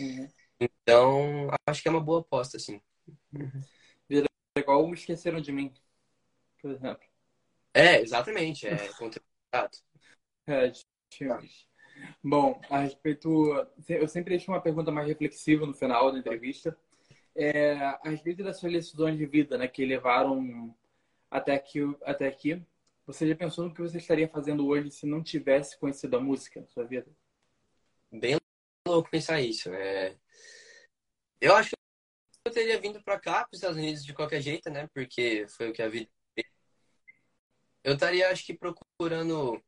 Uhum. 0.00 0.28
Então, 0.60 1.48
acho 1.66 1.82
que 1.82 1.88
é 1.88 1.90
uma 1.90 2.00
boa 2.00 2.20
aposta, 2.20 2.56
assim. 2.56 2.80
É 4.56 4.60
igual 4.60 4.92
Esqueceram 4.92 5.40
de 5.40 5.52
Mim, 5.52 5.72
por 6.60 6.70
exemplo. 6.70 7.06
É, 7.72 8.00
exatamente, 8.00 8.66
é 8.66 8.76
contemporâneo. 8.98 9.70
É. 10.46 10.72
Bom, 12.22 12.60
a 12.70 12.80
respeito. 12.80 13.28
Eu 13.88 14.08
sempre 14.08 14.30
deixo 14.30 14.50
uma 14.50 14.60
pergunta 14.60 14.90
mais 14.90 15.06
reflexiva 15.06 15.66
no 15.66 15.74
final 15.74 16.10
da 16.12 16.18
entrevista. 16.18 16.76
É, 17.34 17.74
a 17.74 18.10
respeito 18.10 18.42
das 18.42 18.58
suas 18.58 18.72
decisões 18.72 19.16
de 19.16 19.26
vida, 19.26 19.56
né, 19.56 19.68
que 19.68 19.84
levaram 19.84 20.74
até 21.30 21.54
aqui, 21.54 21.80
até 22.02 22.26
aqui. 22.26 22.62
Você 23.08 23.26
já 23.26 23.34
pensou 23.34 23.64
no 23.64 23.72
que 23.72 23.80
você 23.80 23.96
estaria 23.96 24.28
fazendo 24.28 24.66
hoje 24.66 24.90
se 24.90 25.06
não 25.06 25.22
tivesse 25.22 25.78
conhecido 25.78 26.14
a 26.18 26.20
música 26.20 26.60
na 26.60 26.66
sua 26.66 26.84
vida? 26.84 27.10
Bem 28.12 28.36
louco 28.86 29.08
pensar 29.08 29.40
isso. 29.40 29.72
É... 29.72 30.14
Eu 31.40 31.56
acho 31.56 31.70
que 31.70 31.76
eu 32.44 32.52
teria 32.52 32.78
vindo 32.78 33.02
para 33.02 33.18
cá, 33.18 33.44
para 33.44 33.48
os 33.50 33.56
Estados 33.56 33.78
Unidos, 33.78 34.04
de 34.04 34.12
qualquer 34.12 34.42
jeito, 34.42 34.68
né? 34.68 34.90
Porque 34.92 35.46
foi 35.48 35.70
o 35.70 35.72
que 35.72 35.80
a 35.80 35.88
vida. 35.88 36.10
Eu 37.82 37.94
estaria, 37.94 38.28
acho 38.30 38.44
que, 38.44 38.52
procurando 38.52 39.58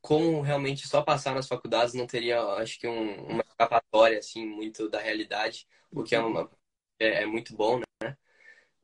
como 0.00 0.40
realmente 0.40 0.86
só 0.86 1.02
passar 1.02 1.34
nas 1.34 1.48
faculdades 1.48 1.94
não 1.94 2.06
teria, 2.06 2.40
acho 2.58 2.78
que, 2.78 2.86
um, 2.86 3.24
uma 3.26 3.42
escapatória, 3.42 4.18
assim, 4.20 4.46
muito 4.46 4.88
da 4.88 5.00
realidade, 5.00 5.66
o 5.90 6.04
que 6.04 6.14
é, 6.14 6.20
uma, 6.20 6.48
é, 7.00 7.22
é 7.24 7.26
muito 7.26 7.56
bom, 7.56 7.80
né? 7.80 8.16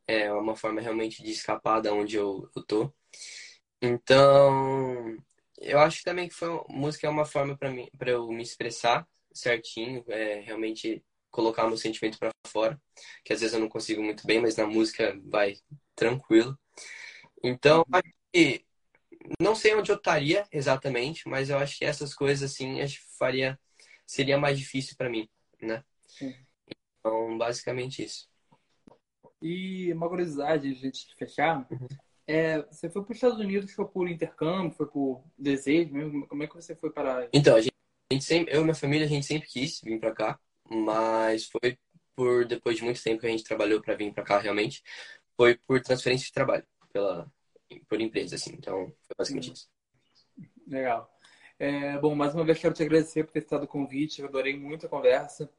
É 0.08 0.32
uma 0.32 0.56
forma 0.56 0.80
realmente 0.80 1.22
de 1.22 1.30
escapar 1.30 1.80
da 1.80 1.92
onde 1.92 2.16
eu, 2.16 2.50
eu 2.56 2.62
tô. 2.64 2.92
Então, 3.80 5.16
eu 5.60 5.78
acho 5.78 6.02
também 6.02 6.28
que 6.28 6.34
foi 6.34 6.48
música 6.68 7.06
é 7.06 7.10
uma 7.10 7.24
forma 7.24 7.56
para 7.56 7.70
mim, 7.70 7.88
para 7.96 8.10
eu 8.10 8.28
me 8.28 8.42
expressar 8.42 9.06
certinho, 9.32 10.04
é, 10.08 10.40
realmente 10.40 11.04
colocar 11.30 11.66
meu 11.66 11.76
sentimento 11.76 12.18
para 12.18 12.30
fora, 12.46 12.80
que 13.24 13.32
às 13.32 13.40
vezes 13.40 13.54
eu 13.54 13.60
não 13.60 13.68
consigo 13.68 14.02
muito 14.02 14.26
bem, 14.26 14.40
mas 14.40 14.56
na 14.56 14.66
música 14.66 15.18
vai 15.24 15.56
tranquilo. 15.94 16.58
Então, 17.42 17.84
acho 17.92 18.12
que 18.32 18.64
não 19.40 19.54
sei 19.54 19.74
onde 19.74 19.90
eu 19.90 19.96
estaria 19.96 20.46
exatamente, 20.50 21.28
mas 21.28 21.50
eu 21.50 21.58
acho 21.58 21.78
que 21.78 21.84
essas 21.84 22.14
coisas 22.14 22.50
assim, 22.50 22.80
acho 22.80 23.00
que 23.00 23.16
faria 23.18 23.58
seria 24.06 24.38
mais 24.38 24.58
difícil 24.58 24.96
para 24.96 25.10
mim, 25.10 25.28
né? 25.60 25.84
Sim. 26.06 26.34
Então, 26.98 27.36
basicamente 27.36 28.02
isso. 28.02 28.28
E 29.40 29.92
uma 29.92 30.08
curiosidade, 30.08 30.74
gente 30.74 31.06
de 31.06 31.14
fechar, 31.14 31.68
é, 32.28 32.60
você 32.62 32.90
foi 32.90 33.02
para 33.02 33.12
os 33.12 33.16
Estados 33.16 33.38
Unidos, 33.38 33.72
foi 33.72 33.86
por 33.86 34.06
intercâmbio, 34.06 34.70
foi 34.70 34.86
por 34.86 35.24
desejo 35.38 35.94
mesmo? 35.94 36.28
Como 36.28 36.42
é 36.42 36.46
que 36.46 36.54
você 36.54 36.76
foi 36.76 36.90
para. 36.90 37.26
Então, 37.32 37.56
a 37.56 37.60
gente, 37.62 37.72
a 38.10 38.14
gente 38.14 38.24
sempre, 38.24 38.54
eu 38.54 38.60
e 38.60 38.64
minha 38.64 38.74
família, 38.74 39.06
a 39.06 39.08
gente 39.08 39.24
sempre 39.24 39.48
quis 39.48 39.80
vir 39.80 39.98
para 39.98 40.14
cá, 40.14 40.38
mas 40.68 41.46
foi 41.46 41.78
por 42.14 42.44
depois 42.44 42.76
de 42.76 42.84
muito 42.84 43.02
tempo 43.02 43.20
que 43.20 43.26
a 43.26 43.30
gente 43.30 43.44
trabalhou 43.44 43.80
para 43.80 43.94
vir 43.94 44.12
para 44.12 44.22
cá 44.22 44.38
realmente, 44.38 44.82
foi 45.38 45.56
por 45.56 45.80
transferência 45.80 46.26
de 46.26 46.32
trabalho 46.32 46.66
pela 46.92 47.32
por 47.88 47.98
empresa 47.98 48.36
assim. 48.36 48.52
Então, 48.52 48.92
foi 49.06 49.14
basicamente 49.16 49.52
isso. 49.54 49.68
Legal. 50.66 51.10
É, 51.58 51.96
bom, 51.98 52.14
mais 52.14 52.34
uma 52.34 52.44
vez 52.44 52.58
quero 52.58 52.74
te 52.74 52.82
agradecer 52.82 53.24
por 53.24 53.32
ter 53.32 53.38
estado 53.38 53.64
o 53.64 53.68
convite, 53.68 54.20
eu 54.20 54.28
adorei 54.28 54.54
muito 54.54 54.84
a 54.84 54.88
conversa. 54.88 55.50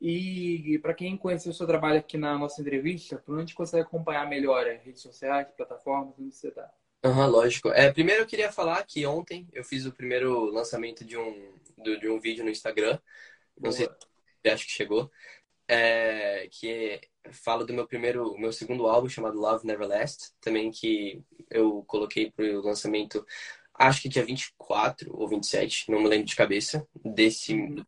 E 0.00 0.78
para 0.82 0.94
quem 0.94 1.16
conheceu 1.16 1.52
o 1.52 1.54
seu 1.54 1.66
trabalho 1.66 1.98
aqui 1.98 2.16
na 2.18 2.38
nossa 2.38 2.60
entrevista, 2.60 3.18
por 3.18 3.38
onde 3.38 3.54
consegue 3.54 3.82
acompanhar 3.82 4.28
melhor? 4.28 4.66
É, 4.66 4.76
redes 4.76 5.02
sociais, 5.02 5.48
plataformas, 5.56 6.14
onde 6.18 6.34
você 6.34 6.48
está? 6.48 6.70
Aham, 7.04 7.26
lógico. 7.28 7.68
É, 7.70 7.92
primeiro 7.92 8.22
eu 8.22 8.26
queria 8.26 8.50
falar 8.52 8.84
que 8.84 9.06
ontem 9.06 9.48
eu 9.52 9.62
fiz 9.64 9.86
o 9.86 9.92
primeiro 9.92 10.46
lançamento 10.50 11.04
de 11.04 11.16
um, 11.16 11.54
do- 11.78 11.98
de 11.98 12.08
um 12.08 12.18
vídeo 12.20 12.44
no 12.44 12.50
Instagram. 12.50 12.98
Não 13.62 13.72
sei 13.72 13.86
Boa. 13.86 13.98
se 14.46 14.50
acho 14.52 14.66
que 14.66 14.72
chegou. 14.72 15.10
É, 15.68 16.48
que 16.50 17.00
fala 17.32 17.64
do 17.66 17.74
meu 17.74 17.86
primeiro, 17.88 18.36
meu 18.38 18.52
segundo 18.52 18.86
álbum 18.88 19.08
chamado 19.08 19.38
Love 19.40 19.66
Never 19.66 19.88
Lasts, 19.88 20.34
também 20.40 20.70
que 20.70 21.22
eu 21.50 21.84
coloquei 21.86 22.30
pro 22.32 22.62
lançamento, 22.62 23.26
acho 23.74 24.02
que 24.02 24.08
dia 24.10 24.24
24 24.24 25.10
ou 25.16 25.28
27, 25.28 25.90
não 25.90 26.00
me 26.02 26.08
lembro 26.08 26.26
de 26.26 26.36
cabeça, 26.36 26.86
desse. 27.04 27.54
Uhum. 27.54 27.84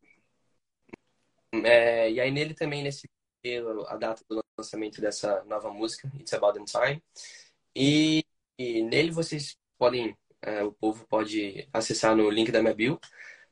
É, 1.52 2.10
e 2.10 2.20
aí 2.20 2.30
nele 2.30 2.54
também, 2.54 2.82
nesse 2.82 3.08
a 3.88 3.96
data 3.96 4.22
do 4.28 4.42
lançamento 4.58 5.00
dessa 5.00 5.42
nova 5.44 5.70
música, 5.70 6.10
It's 6.18 6.32
About 6.34 6.54
Them 6.54 6.64
Time. 6.64 7.02
E, 7.74 8.24
e 8.58 8.82
nele 8.82 9.10
vocês 9.10 9.56
podem, 9.78 10.16
é, 10.42 10.62
o 10.62 10.72
povo 10.72 11.06
pode 11.06 11.68
acessar 11.72 12.14
no 12.14 12.28
link 12.28 12.52
da 12.52 12.60
minha 12.60 12.74
bio. 12.74 13.00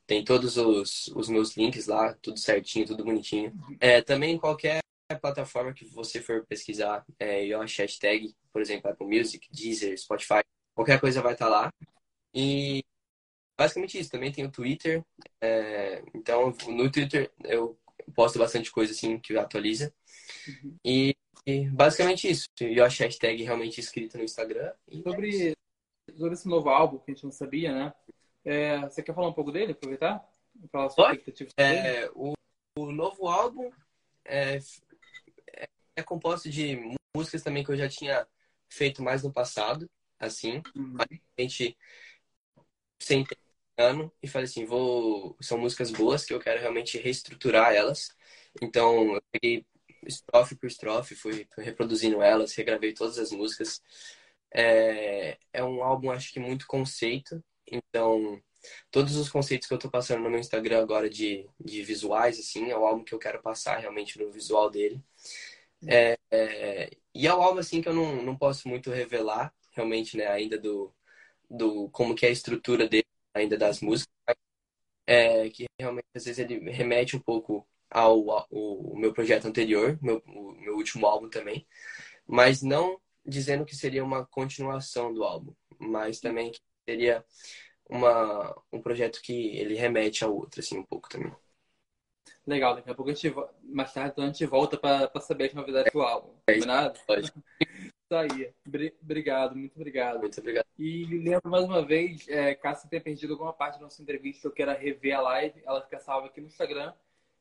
Tem 0.06 0.24
todos 0.24 0.56
os, 0.56 1.08
os 1.08 1.28
meus 1.28 1.56
links 1.56 1.86
lá, 1.86 2.14
tudo 2.14 2.38
certinho, 2.38 2.86
tudo 2.86 3.04
bonitinho. 3.04 3.52
É, 3.80 4.02
também 4.02 4.38
qualquer 4.38 4.80
plataforma 5.20 5.72
que 5.72 5.86
você 5.86 6.20
for 6.20 6.44
pesquisar, 6.46 7.04
é, 7.18 7.46
eu 7.46 7.60
acho 7.62 7.80
hashtag, 7.80 8.34
por 8.52 8.60
exemplo, 8.60 8.90
Apple 8.90 9.06
Music, 9.06 9.48
Deezer, 9.50 9.98
Spotify, 9.98 10.42
qualquer 10.74 11.00
coisa 11.00 11.22
vai 11.22 11.32
estar 11.32 11.48
lá. 11.48 11.72
E 12.34 12.84
basicamente 13.56 13.98
isso. 13.98 14.10
Também 14.10 14.32
tem 14.32 14.44
o 14.44 14.50
Twitter. 14.50 15.02
é, 15.40 16.02
então, 16.14 16.54
no 16.68 16.90
Twitter 16.90 17.30
eu 17.44 17.78
posto 18.10 18.38
bastante 18.38 18.70
coisa 18.70 18.92
assim 18.92 19.18
que 19.18 19.36
atualiza. 19.36 19.92
Uhum. 20.46 20.76
E, 20.84 21.16
e 21.46 21.68
basicamente 21.68 22.28
isso. 22.28 22.46
Eu 22.60 22.84
acho 22.84 23.02
hashtag 23.02 23.42
realmente 23.42 23.80
escrita 23.80 24.18
no 24.18 24.24
Instagram. 24.24 24.72
E 24.88 25.02
Sobre, 25.02 25.56
sobre 26.16 26.34
esse 26.34 26.48
novo 26.48 26.68
álbum 26.68 26.98
que 26.98 27.10
a 27.10 27.14
gente 27.14 27.24
não 27.24 27.32
sabia, 27.32 27.72
né? 27.72 27.92
É, 28.44 28.80
você 28.80 29.02
quer 29.02 29.14
falar 29.14 29.28
um 29.28 29.32
pouco 29.32 29.52
dele, 29.52 29.72
aproveitar? 29.72 30.26
Falar 30.70 30.88
sobre? 30.90 31.22
É, 31.56 32.10
o, 32.14 32.32
o 32.78 32.92
novo 32.92 33.28
álbum 33.28 33.70
é, 34.24 34.58
é, 35.54 35.68
é 35.96 36.02
composto 36.02 36.48
de 36.48 36.78
músicas 37.14 37.42
também 37.42 37.64
que 37.64 37.70
eu 37.70 37.76
já 37.76 37.88
tinha 37.88 38.26
feito 38.68 39.02
mais 39.02 39.22
no 39.22 39.32
passado, 39.32 39.88
assim, 40.18 40.62
Uhum. 40.76 40.96
a 41.00 41.42
gente 41.42 41.76
sentei 43.00 43.36
esse 43.38 43.47
e 44.22 44.28
falei 44.28 44.46
assim, 44.46 44.64
vou, 44.64 45.36
são 45.40 45.58
músicas 45.58 45.90
boas 45.90 46.24
que 46.24 46.34
eu 46.34 46.40
quero 46.40 46.60
realmente 46.60 46.98
reestruturar 46.98 47.72
elas. 47.74 48.08
Então, 48.60 49.14
eu 49.14 49.22
peguei 49.32 49.64
estrofe 50.06 50.56
por 50.56 50.66
estrofe, 50.66 51.14
fui 51.14 51.46
reproduzindo 51.58 52.22
elas, 52.22 52.54
regravei 52.54 52.92
todas 52.92 53.18
as 53.18 53.30
músicas. 53.30 53.80
É, 54.52 55.38
é 55.52 55.64
um 55.64 55.82
álbum, 55.82 56.10
acho 56.10 56.32
que 56.32 56.40
muito 56.40 56.66
conceito, 56.66 57.42
então 57.70 58.42
todos 58.90 59.16
os 59.16 59.28
conceitos 59.28 59.68
que 59.68 59.74
eu 59.74 59.78
tô 59.78 59.90
passando 59.90 60.22
no 60.22 60.30
meu 60.30 60.40
Instagram 60.40 60.80
agora 60.82 61.08
de, 61.08 61.48
de 61.60 61.82
visuais, 61.82 62.38
assim, 62.38 62.70
é 62.70 62.76
o 62.76 62.86
álbum 62.86 63.04
que 63.04 63.14
eu 63.14 63.18
quero 63.18 63.42
passar 63.42 63.78
realmente 63.78 64.18
no 64.18 64.30
visual 64.32 64.70
dele. 64.70 65.02
É, 65.86 66.18
é, 66.30 66.90
e 67.14 67.26
é 67.26 67.34
um 67.34 67.42
álbum, 67.42 67.60
assim, 67.60 67.80
que 67.82 67.88
eu 67.88 67.94
não, 67.94 68.22
não 68.22 68.36
posso 68.36 68.68
muito 68.68 68.90
revelar, 68.90 69.54
realmente, 69.72 70.16
né, 70.16 70.26
ainda 70.28 70.58
do, 70.58 70.92
do 71.50 71.88
como 71.90 72.14
que 72.14 72.26
é 72.26 72.30
a 72.30 72.32
estrutura 72.32 72.88
dele, 72.88 73.07
ainda 73.34 73.56
das 73.56 73.80
músicas, 73.80 74.12
é, 75.06 75.48
que 75.50 75.66
realmente, 75.80 76.06
às 76.14 76.24
vezes, 76.24 76.38
ele 76.38 76.70
remete 76.70 77.16
um 77.16 77.20
pouco 77.20 77.66
ao, 77.90 78.30
ao, 78.30 78.46
o 78.50 78.96
meu 78.98 79.12
projeto 79.12 79.46
anterior, 79.46 79.98
meu, 80.02 80.22
o 80.26 80.52
meu 80.52 80.76
último 80.76 81.06
álbum 81.06 81.28
também, 81.28 81.66
mas 82.26 82.62
não 82.62 83.00
dizendo 83.24 83.64
que 83.64 83.76
seria 83.76 84.04
uma 84.04 84.26
continuação 84.26 85.12
do 85.12 85.24
álbum, 85.24 85.54
mas 85.78 86.20
também 86.20 86.52
que 86.52 86.60
seria 86.88 87.24
uma, 87.88 88.54
um 88.72 88.82
projeto 88.82 89.20
que 89.22 89.56
ele 89.56 89.74
remete 89.74 90.24
ao 90.24 90.34
outro, 90.34 90.60
assim, 90.60 90.78
um 90.78 90.84
pouco 90.84 91.08
também. 91.08 91.32
Legal, 92.46 92.74
daqui 92.74 92.90
a 92.90 92.94
pouco 92.94 93.10
a 93.10 93.14
gente, 93.14 93.34
mais 93.62 93.92
tarde 93.92 94.12
então 94.12 94.24
a 94.24 94.26
gente 94.28 94.46
volta 94.46 94.76
para 94.78 95.20
saber 95.20 95.48
as 95.48 95.54
novidades 95.54 95.92
do 95.92 96.00
álbum. 96.00 96.34
Combinado? 96.46 96.98
Lógico. 97.08 97.42
Isso 98.10 98.14
aí. 98.14 98.54
Bri- 98.66 98.96
Obrigado, 99.02 99.54
muito 99.54 99.76
obrigado. 99.76 100.18
Muito 100.20 100.40
obrigado. 100.40 100.66
E 100.78 101.04
lembro 101.04 101.50
mais 101.50 101.64
uma 101.64 101.84
vez, 101.84 102.26
é, 102.28 102.54
caso 102.54 102.82
você 102.82 102.88
tenha 102.88 103.02
perdido 103.02 103.34
alguma 103.34 103.52
parte 103.52 103.74
da 103.76 103.82
nossa 103.82 104.00
entrevista 104.00 104.48
ou 104.48 104.54
queira 104.54 104.72
rever 104.72 105.14
a 105.16 105.20
live, 105.20 105.62
ela 105.64 105.82
fica 105.82 105.98
salva 106.00 106.28
aqui 106.28 106.40
no 106.40 106.46
Instagram 106.46 106.94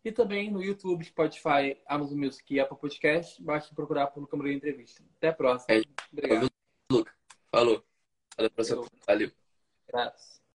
e 0.04 0.12
também 0.12 0.52
no 0.52 0.62
YouTube, 0.62 1.06
Spotify, 1.06 1.78
Amazon 1.88 2.20
Music 2.20 2.54
e 2.54 2.60
Apple 2.60 2.78
Podcast. 2.78 3.42
Basta 3.42 3.74
procurar 3.74 4.08
por 4.08 4.20
Luca 4.20 4.36
Moreira 4.36 4.58
Entrevista. 4.58 5.02
Até 5.18 5.30
a 5.30 5.34
próxima. 5.34 5.74
É. 5.74 5.82
Obrigado. 6.12 6.50
Luca. 6.92 7.14
Falou. 7.50 7.84
Pra 8.36 8.50
você. 8.58 8.72
Falou. 8.76 8.88
Valeu. 9.08 9.32
Abraço. 9.88 10.38